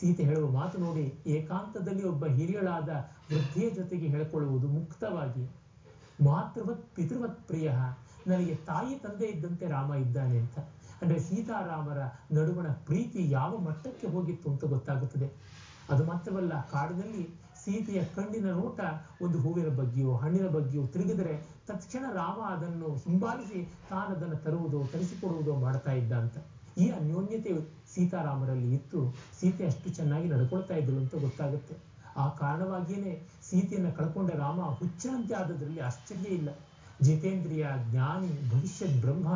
ಸೀತೆ 0.00 0.22
ಹೇಳುವ 0.22 0.50
ಮಾತು 0.50 0.78
ನೋಡಿ 0.78 1.18
ಏಕಾಂತದಲ್ಲಿ 1.26 2.04
ಒಬ್ಬ 2.04 2.26
ಹಿರಿಯಳಾದ 2.26 2.88
ವೃದ್ಧಿಯ 3.32 3.70
ಜೊತೆಗೆ 3.70 4.06
ಹೇಳಿಕೊಳ್ಳುವುದು 4.06 4.68
ಮುಕ್ತವಾಗಿ, 4.68 5.50
ಮಾತೃವತ್ 6.24 6.94
ಪಿತೃವತ್ 6.94 7.46
ಪ್ರಿಯ, 7.46 7.70
ನನಗೆ 8.26 8.54
ತಾಯಿ 8.54 8.94
ತಂದೆ 8.98 9.26
ಇದ್ದಂತೆ 9.26 9.68
ರಾಮ 9.68 9.94
ಇದ್ದಾನೆ 9.94 10.38
ಅಂತ. 10.38 10.58
ಅಂದರೆ 11.02 11.18
ಸೀತಾರಾಮರ 11.20 11.98
ನಡುವಣ 12.32 12.66
ಪ್ರೀತಿ 12.66 13.30
ಯಾವ 13.30 13.56
ಮಟ್ಟಕ್ಕೆ 13.56 14.06
ಹೋಗಿತ್ತು 14.06 14.50
ಅಂತ 14.50 14.64
ಗೊತ್ತಾಗುತ್ತದೆ. 14.64 15.32
ಅದು 15.90 16.04
ಮಾತ್ರವಲ್ಲ 16.04 16.66
ಕಾಡಿನಲ್ಲಿ 16.70 17.43
ಸೀತೆಯ 17.64 18.00
ಕಣ್ಣಿನ 18.16 18.48
ನೋಟ 18.54 18.80
ಒಂದು 19.22 19.38
ಹೂವಿನ 19.38 19.68
ಬಗ್ಗೆಯೋ, 19.76 20.12
ಹಣ್ಣಿನ 20.14 20.46
ಬಗ್ಗೆಯೋ 20.48 20.82
ತಿರುಗಿದರೆ 20.86 21.34
ತಕ್ಷಣ 21.68 22.04
ರಾಮ 22.14 22.38
ಅದನ್ನು 22.54 22.90
ಹಿಂಬಾಲಿಸಿ 23.04 23.60
ತಾನದನ್ನು 23.90 24.38
ತರುವುದೋ, 24.38 24.80
ತರಿಸಿಕೊಡುವುದೋ 24.92 25.54
ಮಾಡ್ತಾ 25.56 25.92
ಇದ್ದ 25.92 26.12
ಅಂತ 26.14 26.36
ಈ 26.76 26.86
ಅನ್ಯೋನ್ಯತೆ 26.90 27.50
ಸೀತಾರಾಮರಲ್ಲಿ 27.94 28.70
ಇತ್ತು. 28.74 29.00
ಸೀತೆ 29.40 29.64
ಅಷ್ಟು 29.66 29.88
ಚೆನ್ನಾಗಿ 29.90 30.28
ನಡ್ಕೊಳ್ತಾ 30.28 30.74
ಇದ್ರು 30.74 30.96
ಅಂತ 30.96 31.14
ಗೊತ್ತಾಗುತ್ತೆ. 31.26 31.74
ಆ 32.16 32.26
ಕಾರಣವಾಗಿಯೇ 32.40 33.12
ಸೀತೆಯನ್ನು 33.42 33.92
ಕಳ್ಕೊಂಡ 33.92 34.30
ರಾಮ 34.36 34.60
ಹುಚ್ಚನಂತೆ 34.78 35.34
ಆದದ್ರಲ್ಲಿ 35.34 35.80
ಆಶ್ಚರ್ಯ 35.80 36.28
ಇಲ್ಲ. 36.38 36.50
ಜಿತೇಂದ್ರಿಯ 37.00 37.66
ಜ್ಞಾನಿ, 37.86 38.32
ಭವಿಷ್ಯದ್ 38.50 38.98
ಬ್ರಹ್ಮ 39.00 39.28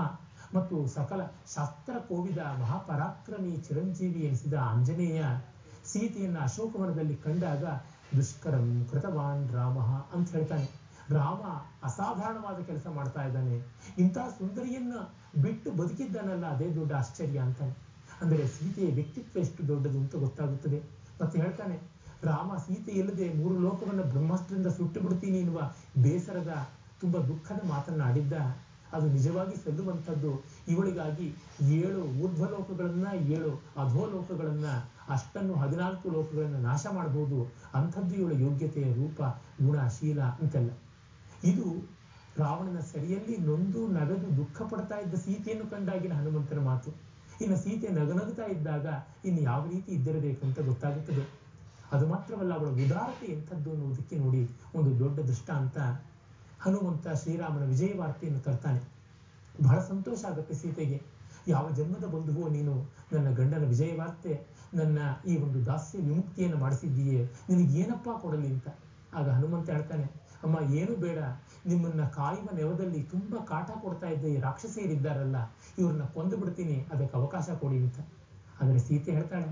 ಮತ್ತು 0.54 0.86
ಸಕಲ 0.88 1.20
ಶಾಸ್ತ್ರ 1.54 1.94
ಕೋವಿದ 2.08 2.40
ಮಹಾಪರಾಕ್ರಮಿ 2.60 3.52
ಚಿರಂಜೀವಿ 3.66 4.20
ಎನಿಸಿದ 4.20 4.56
ಆಂಜನೇಯ 4.68 5.22
ಸೀತೆಯನ್ನು 5.84 6.40
ಅಶೋಕವನದಲ್ಲಿ 6.40 7.16
ಕಂಡಾಗ 7.16 7.64
ದುಷ್ಕರಂ 8.16 8.88
ಕೃತವಾನ್ 8.90 9.52
ರಾಮ 9.52 9.78
ಅಂತ 10.16 10.28
ಹೇಳ್ತಾನೆ. 10.30 10.66
ರಾಮ 11.10 11.42
ಅಸಾಧಾರಣವಾದ 11.82 12.58
ಕೆಲಸ 12.60 12.86
ಮಾಡ್ತಾ 12.86 13.22
ಇದ್ದಾನೆ. 13.24 13.56
ಇಂಥ 13.98 14.18
ಸುಂದರಿಯನ್ನ 14.18 14.94
ಬಿಟ್ಟು 15.42 15.70
ಬದುಕಿದ್ದಾನಲ್ಲ, 15.70 16.46
ಅದೇ 16.46 16.68
ದೊಡ್ಡ 16.74 16.92
ಆಶ್ಚರ್ಯ 16.92 17.38
ಅಂತಾನೆ. 17.38 17.74
ಅಂದರೆ 18.22 18.46
ಸೀತೆಯ 18.48 18.94
ವ್ಯಕ್ತಿತ್ವ 18.94 19.38
ಎಷ್ಟು 19.38 19.68
ದೊಡ್ಡದು 19.68 19.98
ಅಂತ 19.98 20.16
ಗೊತ್ತಾಗುತ್ತದೆ. 20.16 20.78
ಮತ್ತೆ 21.20 21.38
ಹೇಳ್ತಾನೆ, 21.38 21.76
ರಾಮ 22.24 22.56
ಸೀತೆ 22.56 22.92
ಇಲ್ಲದೆ 22.92 23.34
ಮೂರು 23.34 23.58
ಲೋಕವನ್ನು 23.58 24.02
ಬ್ರಹ್ಮಾಸ್ತ್ರದಿಂದ 24.02 24.66
ಸುಟ್ಟು 24.66 25.00
ಬಿಡ್ತೀನಿ 25.00 25.38
ಎನ್ನುವ 25.38 25.60
ಬೇಸರದ, 25.98 26.68
ತುಂಬ 27.00 27.16
ದುಃಖದ 27.18 27.60
ಮಾತನ್ನು 27.68 28.04
ಆಡಿದ್ದ. 28.04 28.32
ಅದು 28.92 29.06
ನಿಜವಾಗಿ 29.06 29.56
ಸಲ್ಲುವಂಥದ್ದು. 29.56 30.44
ಇವಳಿಗಾಗಿ 30.68 31.26
ಏಳು 31.70 32.02
ಊರ್ಧ್ವಲೋಕಗಳನ್ನ, 32.02 33.08
ಏಳು 33.14 33.50
ಅಧೋಲೋಕಗಳನ್ನು 33.84 34.74
ಅಷ್ಟನ್ನು 35.08 35.54
ಹದಿನಾಲ್ಕು 35.54 36.10
ಲೋಕಗಳನ್ನು 36.10 36.58
ನಾಶ 36.58 36.86
ಮಾಡಬಹುದು, 36.92 37.54
ಅಂಥದ್ದು 37.74 38.14
ಇವಳ 38.14 38.32
ಯೋಗ್ಯತೆಯ 38.40 38.92
ರೂಪ, 38.92 39.20
ಗುಣ, 39.62 39.88
ಶೀಲ 39.88 40.20
ಅಂತೆಲ್ಲ. 40.20 40.70
ಇದು 41.44 41.66
ರಾವಣನ 42.38 42.80
ಸರಿಯಲ್ಲಿ 42.80 43.36
ನೊಂದು 43.36 43.88
ನಗದು 43.88 44.36
ದುಃಖ 44.36 44.62
ಪಡ್ತಾ 44.62 44.96
ಇದ್ದ 44.96 45.14
ಸೀತೆಯನ್ನು 45.14 45.70
ಕಂಡಾಗಿನ 45.70 46.12
ಹನುಮಂತನ 46.12 46.58
ಮಾತು. 46.58 46.90
ಇನ್ನು 47.40 47.56
ಸೀತೆ 47.56 47.88
ನಗನಗುತ್ತಾ 47.88 48.44
ಇದ್ದಾಗ 48.44 48.86
ಇನ್ನು 49.24 49.42
ಯಾವ 49.42 49.68
ರೀತಿ 49.68 49.92
ಇದ್ದಿರಬೇಕು 49.92 50.46
ಅಂತ 50.46 50.60
ಗೊತ್ತಾಗುತ್ತದೆ. 50.60 51.38
ಅದು 51.92 52.06
ಮಾತ್ರವಲ್ಲ, 52.06 52.54
ಅವಳ 52.54 52.66
ಉದಾರತೆ 52.66 53.26
ಎಂಥದ್ದು 53.26 53.70
ಅನ್ನುವುದಕ್ಕೆ 53.70 54.16
ನೋಡಿ 54.16 54.50
ಒಂದು 54.74 54.98
ದೊಡ್ಡ 54.98 55.20
ದೃಷ್ಟಾಂತ 55.20 55.78
ಹನುಮಂತ 56.60 57.08
ಶ್ರೀರಾಮನ 57.08 57.64
ವಿಜಯ 57.64 57.98
ವಾರ್ತೆಯನ್ನು 57.98 58.40
ತರ್ತಾನೆ. 58.40 58.80
ಬಹಳ 59.62 59.78
ಸಂತೋಷ 59.78 60.24
ಆಗುತ್ತೆ 60.24 60.54
ಸೀತೆಗೆ. 60.54 61.02
ಯಾವ 61.48 61.70
ಜನ್ಮದ 61.70 62.04
ಬಂಧುವೋ 62.04 62.48
ನೀನು? 62.48 62.74
ನನ್ನ 63.12 63.30
ಗಂಡನ 63.30 63.64
ವಿಜಯ 63.64 63.98
ವಾರ್ತೆ. 63.98 64.57
ನನ್ನ 64.74 64.98
ಈ 65.26 65.36
ಒಂದು 65.36 65.66
ದಾಸ್ಯ 65.66 65.98
ವಿಮುಕ್ತಿಯನ್ನು 65.98 66.56
ಮಾಡಿಸಿದ್ದೀಯೇ? 66.56 67.30
ನಿನಗೆ 67.48 67.72
ಏನಪ್ಪಾ 67.78 68.12
ಕೊಡಲಿ 68.12 68.46
ಅಂತ? 68.46 68.68
ಆಗ 69.14 69.28
ಹನುಮಂತ 69.28 69.70
ಹೇಳ್ತಾನೆ, 69.70 70.06
ಅಮ್ಮ, 70.42 70.56
ಏನು 70.70 70.94
ಬೇಡ. 70.96 71.18
ನಿಮ್ಮನ್ನ 71.66 72.04
ಕಾಯುವ 72.08 72.56
ನೆವದಲ್ಲಿ 72.56 73.02
ತುಂಬಾ 73.02 73.38
ಕಾಟ 73.44 73.70
ಕೊಡ್ತಾ 73.70 74.06
ಇದ್ದ 74.06 74.24
ಈ 74.24 74.36
ರಾಕ್ಷಸಿಯರಿದ್ದಾರಲ್ಲ, 74.40 75.36
ಇವ್ರನ್ನ 75.78 76.02
ಕೊಂದು 76.02 76.36
ಬಿಡ್ತೀನಿ, 76.36 76.86
ಅದಕ್ಕೆ 76.92 77.16
ಅವಕಾಶ 77.16 77.48
ಕೊಡಿ 77.50 77.76
ಅಂತ. 77.76 77.98
ಆದರೆ 78.60 78.78
ಸೀತೆ 78.78 79.12
ಹೇಳ್ತಾಳೆ 79.12 79.48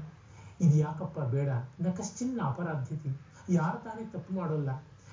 ಇದು 0.60 0.76
ಯಾಕಪ್ಪ 0.76 1.18
ಬೇಡ, 1.18 1.48
ನ 1.80 1.90
ಕಶ್ಚಿನ್ನ 1.92 2.40
ಅಪರಾಧ್ಯತೆ. 2.42 3.10
ಯಾರು 3.50 3.78
ತಾನೇ 3.84 4.04
ತಪ್ಪು 4.04 4.34
ಮಾಡೋಲ್ಲ? 4.34 4.70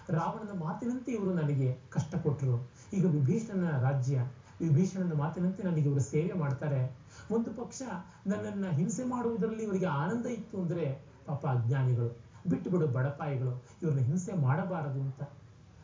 ರಾವಣನ 0.10 0.54
ಮಾತಿನಂತೆ 0.60 1.12
ಇವರು 1.12 1.34
ನನಗೆ 1.34 1.78
ಕಷ್ಟ 1.90 2.16
ಕೊಟ್ಟರು 2.16 2.70
ಈಗ 2.94 3.06
ವಿಭೀಷಣನ 3.06 3.78
ರಾಜ್ಯ, 3.78 4.26
ವಿಭೀಷಣನ 4.62 5.14
ಮಾತಿನಂತೆ 5.14 5.64
ನನಗೆ 5.64 5.90
ಇವರು 5.90 6.00
ಸೇವೆ 6.00 6.34
ಮಾಡ್ತಾರೆ. 6.34 7.03
ಒಂದು 7.36 7.50
ಪಕ್ಷ 7.54 7.82
ನನ್ನನ್ನು 8.28 8.70
ಹಿಂಸೆ 8.80 9.04
ಮಾಡುವುದರಲ್ಲಿ 9.04 9.64
ಇವರಿಗೆ 9.64 9.90
ಆನಂದ 10.02 10.26
ಇತ್ತು 10.26 10.58
ಅಂದರೆ 10.62 10.86
ಪಾಪ 11.28 11.44
ಅಜ್ಞಾನಿಗಳು 11.48 12.10
ಬಿಟ್ಟು 12.52 12.68
ಬಿಡು 12.72 12.88
ಬಡಪಾಯಿಗಳು, 12.88 13.54
ಇವ್ರನ್ನ 13.82 14.02
ಹಿಂಸೆ 14.10 14.34
ಮಾಡಬಾರದು 14.46 15.02
ಅಂತ. 15.02 15.22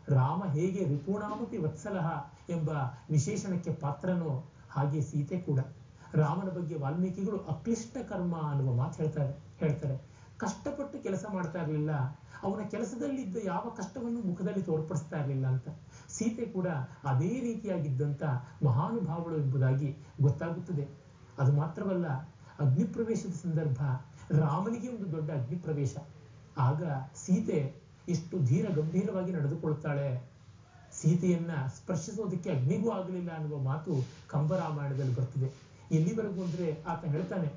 ರಾಮ 0.09 0.41
ಹೇಗೆ 0.55 0.81
ರಿಪುಣಾಮಪಿ 0.83 1.57
ವತ್ಸಲಹ 1.57 2.07
ಎಂಬ 2.55 2.69
ವಿಶೇಷಣಕ್ಕೆ 3.09 3.73
ಪಾತ್ರನೋ 3.73 4.31
ಹಾಗೆ 4.71 5.01
ಸೀತೆ 5.01 5.37
ಕೂಡ. 5.39 5.59
ರಾಮನ 6.13 6.49
ಬಗ್ಗೆ 6.49 6.75
ವಾಲ್ಮೀಕಿಗಳು 6.75 7.37
ಅಕ್ಲಿಷ್ಟ 7.53 7.97
ಕರ್ಮ 8.09 8.35
ಅನ್ನುವ 8.51 8.71
ಮಾತು 8.73 8.97
ಹೇಳ್ತಾರೆ 9.01 9.33
ಹೇಳ್ತಾರೆ. 9.59 9.97
ಕಷ್ಟಪಟ್ಟು 10.37 10.97
ಕೆಲಸ 11.03 11.25
ಮಾಡ್ತಾ 11.33 11.59
ಇರಲಿಲ್ಲ, 11.61 11.93
ಅವನ 12.43 12.61
ಕೆಲಸದಲ್ಲಿದ್ದ 12.73 13.37
ಯಾವ 13.45 13.65
ಕಷ್ಟವನ್ನು 13.79 14.21
ಮುಖದಲ್ಲಿ 14.27 14.61
ತೋರ್ಪಡಿಸ್ತಾ 14.61 15.17
ಇರಲಿಲ್ಲ 15.17 15.47
ಅಂತ. 15.47 15.67
ಸೀತೆ 16.09 16.45
ಕೂಡ 16.45 16.67
ಅದೇ 17.11 17.33
ರೀತಿಯಾಗಿದ್ದಂಥ 17.47 18.23
ಮಹಾನುಭಾವಳು 18.67 19.37
ಎಂಬುದಾಗಿ 19.37 19.89
ಗೊತ್ತಾಗುತ್ತದೆ. 20.21 20.85
ಅದು 21.39 21.51
ಮಾತ್ರವಲ್ಲ, 21.51 22.07
ಅಗ್ನಿಪ್ರವೇಶದ 22.59 23.35
ಸಂದರ್ಭ, 23.41 23.81
ರಾಮನಿಗೆ 24.39 24.87
ಒಂದು 24.87 25.11
ದೊಡ್ಡ 25.11 25.29
ಅಗ್ನಿಪ್ರವೇಶ. 25.31 25.95
ಆಗ 26.57 26.83
ಸೀತೆ 27.15 27.59
ಎಷ್ಟು 28.09 28.39
ಧೀರ 28.39 28.65
ಗಂಭೀರವಾಗಿ 28.75 29.31
ನಡೆದುಕೊಳ್ತಾಳೆ 29.31 30.09
ಸೀತೆಯನ್ನ 30.93 31.51
ಸ್ಪರ್ಶಿಸೋದಕ್ಕೆ 31.75 32.49
ಅಗ್ನಿಗೂ 32.49 32.89
ಆಗಲಿಲ್ಲ 32.89 33.31
ಅನ್ನುವ 33.35 33.57
ಮಾತು 33.61 33.91
ಕಂಬರಾಮಾಯಣದಲ್ಲಿ 34.27 35.15
ಬರ್ತಿದೆ. 35.15 35.49
ಎಲ್ಲಿವರೆಗೂ 35.91 36.43
ಅಂದ್ರೆ 36.43 36.83
ಆತ 36.87 37.05
ಹೇಳ್ತಾನೆ, 37.05 37.49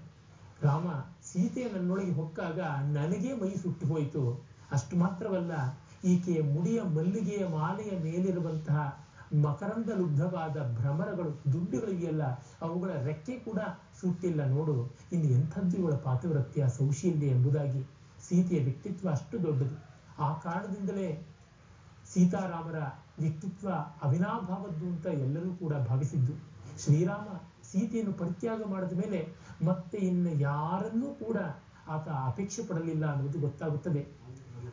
ರಾಮ 0.62 0.88
ಸೀತೆ 1.24 1.64
ನನ್ನೊಳಗೆ 1.64 2.12
ಹೊಕ್ಕಾಗ 2.12 2.60
ನನಗೇ 2.98 3.32
ಮೈ 3.32 3.52
ಸುಟ್ಟು 3.62 3.86
ಹೋಯಿತು. 3.86 4.22
ಅಷ್ಟು 4.70 4.96
ಮಾತ್ರವಲ್ಲ, 4.96 5.52
ಈಕೆಯ 6.04 6.42
ಮುಡಿಯ 6.42 6.82
ಮಲ್ಲಿಗೆಯ 6.82 7.46
ಮಾಲೆಯ 7.46 7.92
ಮೇಲಿರುವಂತಹ 7.98 9.01
ಮಕರಂದ 9.34 9.88
ಲುಬ್ಧವಾದ 9.98 10.76
ಭ್ರಮರಗಳು 10.76 11.52
ದುಡ್ಡುಗಳಿಗೆಲ್ಲ 11.52 12.22
ಅವುಗಳ 12.60 12.90
ರೆಕ್ಕೆ 13.04 13.32
ಕೂಡ 13.32 13.58
ಸುಟ್ಟಿಲ್ಲ 14.00 14.46
ನೋಡು. 14.46 14.96
ಇನ್ನು 15.12 15.28
ಎಂಥದ್ದು 15.28 15.76
ಇವಳ 15.76 15.92
ಪಾತಿವ್ರತ್ಯ 15.92 16.68
ಸೌಶೀಲ್ಯ 16.68 17.26
ಎಂಬುದಾಗಿ 17.26 17.82
ಸೀತೆಯ 18.28 18.64
ವ್ಯಕ್ತಿತ್ವ 18.64 19.10
ಅಷ್ಟು 19.10 19.42
ದೊಡ್ಡದು. 19.42 19.84
ಆ 20.18 20.38
ಕಾರಣದಿಂದಲೇ 20.38 21.26
ಸೀತಾರಾಮರ 22.14 22.74
ವ್ಯಕ್ತಿತ್ವ 23.18 23.70
ಅವಿನಾಭಾವದ್ದು 24.02 24.86
ಅಂತ 24.86 25.06
ಎಲ್ಲರೂ 25.06 25.54
ಕೂಡ 25.54 25.74
ಭಾವಿಸಿದ್ದು. 25.74 26.32
ಶ್ರೀರಾಮ 26.78 27.36
ಸೀತೆಯನ್ನು 27.72 28.12
ಪರಿತ್ಯಾಗ 28.12 28.62
ಮಾಡಿದ 28.64 28.92
ಮೇಲೆ 28.92 29.34
ಮತ್ತೆ 29.64 29.98
ಇನ್ನು 29.98 30.30
ಯಾರನ್ನೂ 30.30 31.14
ಕೂಡ 31.14 31.36
ಆತ 31.88 32.08
ಅಪೇಕ್ಷೆ 32.08 32.62
ಪಡಲಿಲ್ಲ 32.62 33.06
ಅನ್ನುವುದು 33.06 33.40
ಗೊತ್ತಾಗುತ್ತದೆ. 33.40 34.08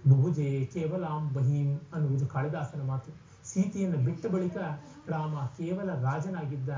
ಬಹುಜೆ 0.10 0.70
ಕೇವಲಾಂ 0.74 1.34
ಬಹೀಂ 1.34 1.80
ಅನ್ನುವುದು 1.94 2.28
ಕಾಳಿದಾಸನ 2.28 2.82
ಮಾತು. 2.82 3.29
ಸೀತೆಯನ್ನು 3.54 3.98
ಬಿಟ್ಟ 3.98 4.26
ಬಳಿಕ 4.26 4.58
ರಾಮ 5.08 5.46
ಕೇವಲ 5.58 5.90
ರಾಜನಾಗಿದ್ದ 6.04 6.70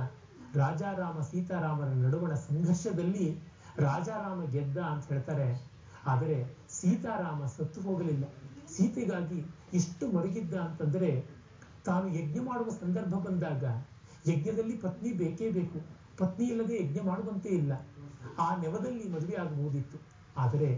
ರಾಜಾರಾಮ 0.56 1.22
ಸೀತಾರಾಮರ 1.22 1.90
ನಡುವಣ 2.04 2.34
ಸಂಘರ್ಷದಲ್ಲಿ 2.48 3.26
ರಾಜಾರಾಮ 3.78 4.44
ಗೆದ್ದ 4.44 4.78
ಅಂತ 4.78 5.04
ಹೇಳ್ತಾರೆ. 5.08 5.48
ಆದರೆ 6.06 6.38
ಸೀತಾರಾಮ 6.70 7.46
ಸತ್ತು 7.46 7.82
ಹೋಗಲಿಲ್ಲ. 7.82 8.26
ಸೀತೆಗಾಗಿ 8.68 9.40
ಇಷ್ಟು 9.74 10.08
ಮರುಗಿದ್ದ 10.08 10.54
ಅಂತಂದರೆ 10.54 11.12
ತಾನು 11.86 12.08
ಯಜ್ಞ 12.08 12.40
ಮಾಡುವ 12.40 12.70
ಸಂದರ್ಭ 12.70 13.16
ಬಂದಾಗ 13.16 13.64
ಯಜ್ಞದಲ್ಲಿ 14.28 14.76
ಪತ್ನಿ 14.76 15.12
ಬೇಕೇ 15.12 15.50
ಬೇಕು. 15.50 15.80
ಪತ್ನಿ 16.18 16.46
ಇಲ್ಲದೆ 16.48 16.76
ಯಜ್ಞ 16.82 17.00
ಮಾಡುವಂತೆ 17.02 17.50
ಇಲ್ಲ. 17.50 17.74
ಆ 18.40 18.56
ನೆವದಲ್ಲಿ 18.56 19.06
ಮದುವೆ 19.10 19.36
ಆಗಬಹುದಿತ್ತು. 19.36 19.98
ಆದರೆ 20.38 20.70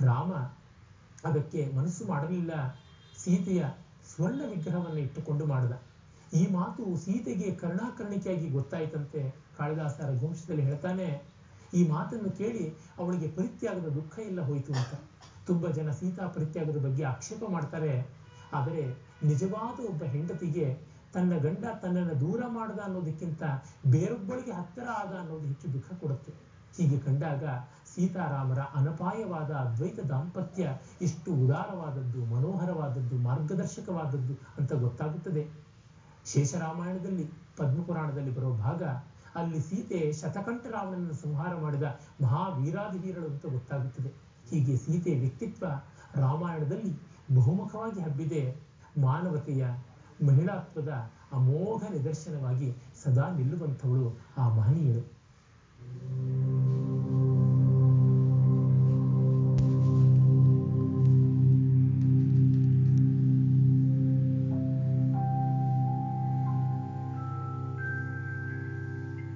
ರಾಮ 0.00 0.32
ಅದಕ್ಕೆ 1.24 1.60
ಮನಸ್ಸು 1.76 2.04
ಮಾಡಲಿಲ್ಲ. 2.04 2.52
ಸೀತೆಯ 3.18 3.62
ಸ್ವರ್ಣ 4.12 4.40
ವಿಗ್ರಹವನ್ನು 4.52 5.00
ಇಟ್ಟುಕೊಂಡು 5.06 5.44
ಮಾಡಿದ. 5.52 5.74
ಈ 6.40 6.42
ಮಾತು 6.58 6.82
ಸೀತೆಗೆ 7.04 7.48
ಕರ್ಣಾಕರ್ಣಿಕೆಯಾಗಿ 7.62 8.48
ಗೊತ್ತಾಯಿತಂತೆ 8.56 9.20
ಕಾಳಿದಾಸ 9.58 9.96
ರಘುವಂಶದಲ್ಲಿ 10.10 10.64
ಹೇಳ್ತಾನೆ, 10.68 11.08
ಈ 11.78 11.80
ಮಾತನ್ನು 11.94 12.30
ಕೇಳಿ 12.40 12.64
ಅವಳಿಗೆ 13.00 13.28
ಪರಿತ್ಯಾಗದ 13.36 13.88
ದುಃಖ 13.98 14.14
ಎಲ್ಲ 14.30 14.40
ಹೋಯಿತು 14.48 14.72
ಅಂತ. 14.80 14.94
ತುಂಬ 15.48 15.66
ಜನ 15.78 15.90
ಸೀತಾ 16.00 16.24
ಪರಿತ್ಯಾಗದ 16.36 16.80
ಬಗ್ಗೆ 16.86 17.04
ಆಕ್ಷೇಪ 17.12 17.42
ಮಾಡ್ತಾರೆ. 17.56 17.92
ಆದರೆ 18.58 18.82
ನಿಜವಾದ 19.30 19.78
ಒಬ್ಬ 19.90 20.02
ಹೆಂಡತಿಗೆ 20.14 20.66
ತನ್ನ 21.14 21.32
ಗಂಡ 21.44 21.64
ತನ್ನನ್ನು 21.82 22.14
ದೂರ 22.20 22.40
ಮಾಡದ 22.56 22.80
ಅನ್ನೋದಕ್ಕಿಂತ 22.86 23.42
ಬೇರೊಬ್ಬಳಿಗೆ 23.94 24.52
ಹತ್ತಿರ 24.58 24.86
ಆದ 25.00 25.12
ಅನ್ನೋದು 25.22 25.46
ಹೆಚ್ಚು 25.50 25.68
ದುಃಖ 25.74 25.88
ಕೊಡುತ್ತೆ. 26.02 26.32
ಹೀಗೆ 26.76 26.98
ಕಂಡಾಗ 27.06 27.44
ಸೀತಾರಾಮರ 27.94 28.58
ಅನಪಾಯವಾದ 28.58 29.52
ಅದ್ವೈತ 29.52 30.00
ದಾಂಪತ್ಯ 30.00 30.68
ಎಷ್ಟು 31.02 31.32
ಉದಾರವಾದದ್ದು, 31.32 32.24
ಮನೋಹರವಾದದ್ದು, 32.24 33.16
ಮಾರ್ಗದರ್ಶಕವಾದದ್ದು 33.16 34.34
ಅಂತ 34.58 34.72
ಗೊತ್ತಾಗುತ್ತದೆ. 34.72 35.48
ಶೇಷರಾಮಾಯಣದಲ್ಲಿ, 36.26 37.30
ಪದ್ಮಪುರಾಣದಲ್ಲಿ 37.56 38.34
ಬರೋ 38.34 38.50
ಭಾಗ, 38.50 38.82
ಅಲ್ಲಿ 39.34 39.60
ಸೀತೆ 39.60 40.12
ಶತಕಂಠ 40.12 40.66
ರಾವಣನನ್ನು 40.66 41.14
ಸಂಹಾರ 41.14 41.54
ಮಾಡಿದ 41.54 41.82
ಮಹಾವೀರಾಧಿವೀರಳು 42.22 43.26
ಅಂತ 43.26 43.46
ಗೊತ್ತಾಗುತ್ತದೆ. 43.46 44.12
ಹೀಗೆ 44.50 44.76
ಸೀತೆ 44.76 45.18
ವ್ಯಕ್ತಿತ್ವ 45.18 45.66
ರಾಮಾಯಣದಲ್ಲಿ 46.14 46.92
ಬಹುಮುಖವಾಗಿ 47.36 48.00
ಹಬ್ಬಿದೆ. 48.00 48.56
ಮಾನವತೆಯ 49.00 49.66
ಮಹಿಳಾತ್ವದ 50.26 50.88
ಅಮೋಘ 51.32 51.92
ನಿದರ್ಶನವಾಗಿ 51.92 52.76
ಸದಾ 53.04 53.28
ನಿಲ್ಲುವಂಥವಳು 53.28 54.18
ಆ 54.38 54.48
ಮಹನೀಯಳು. 54.48 55.02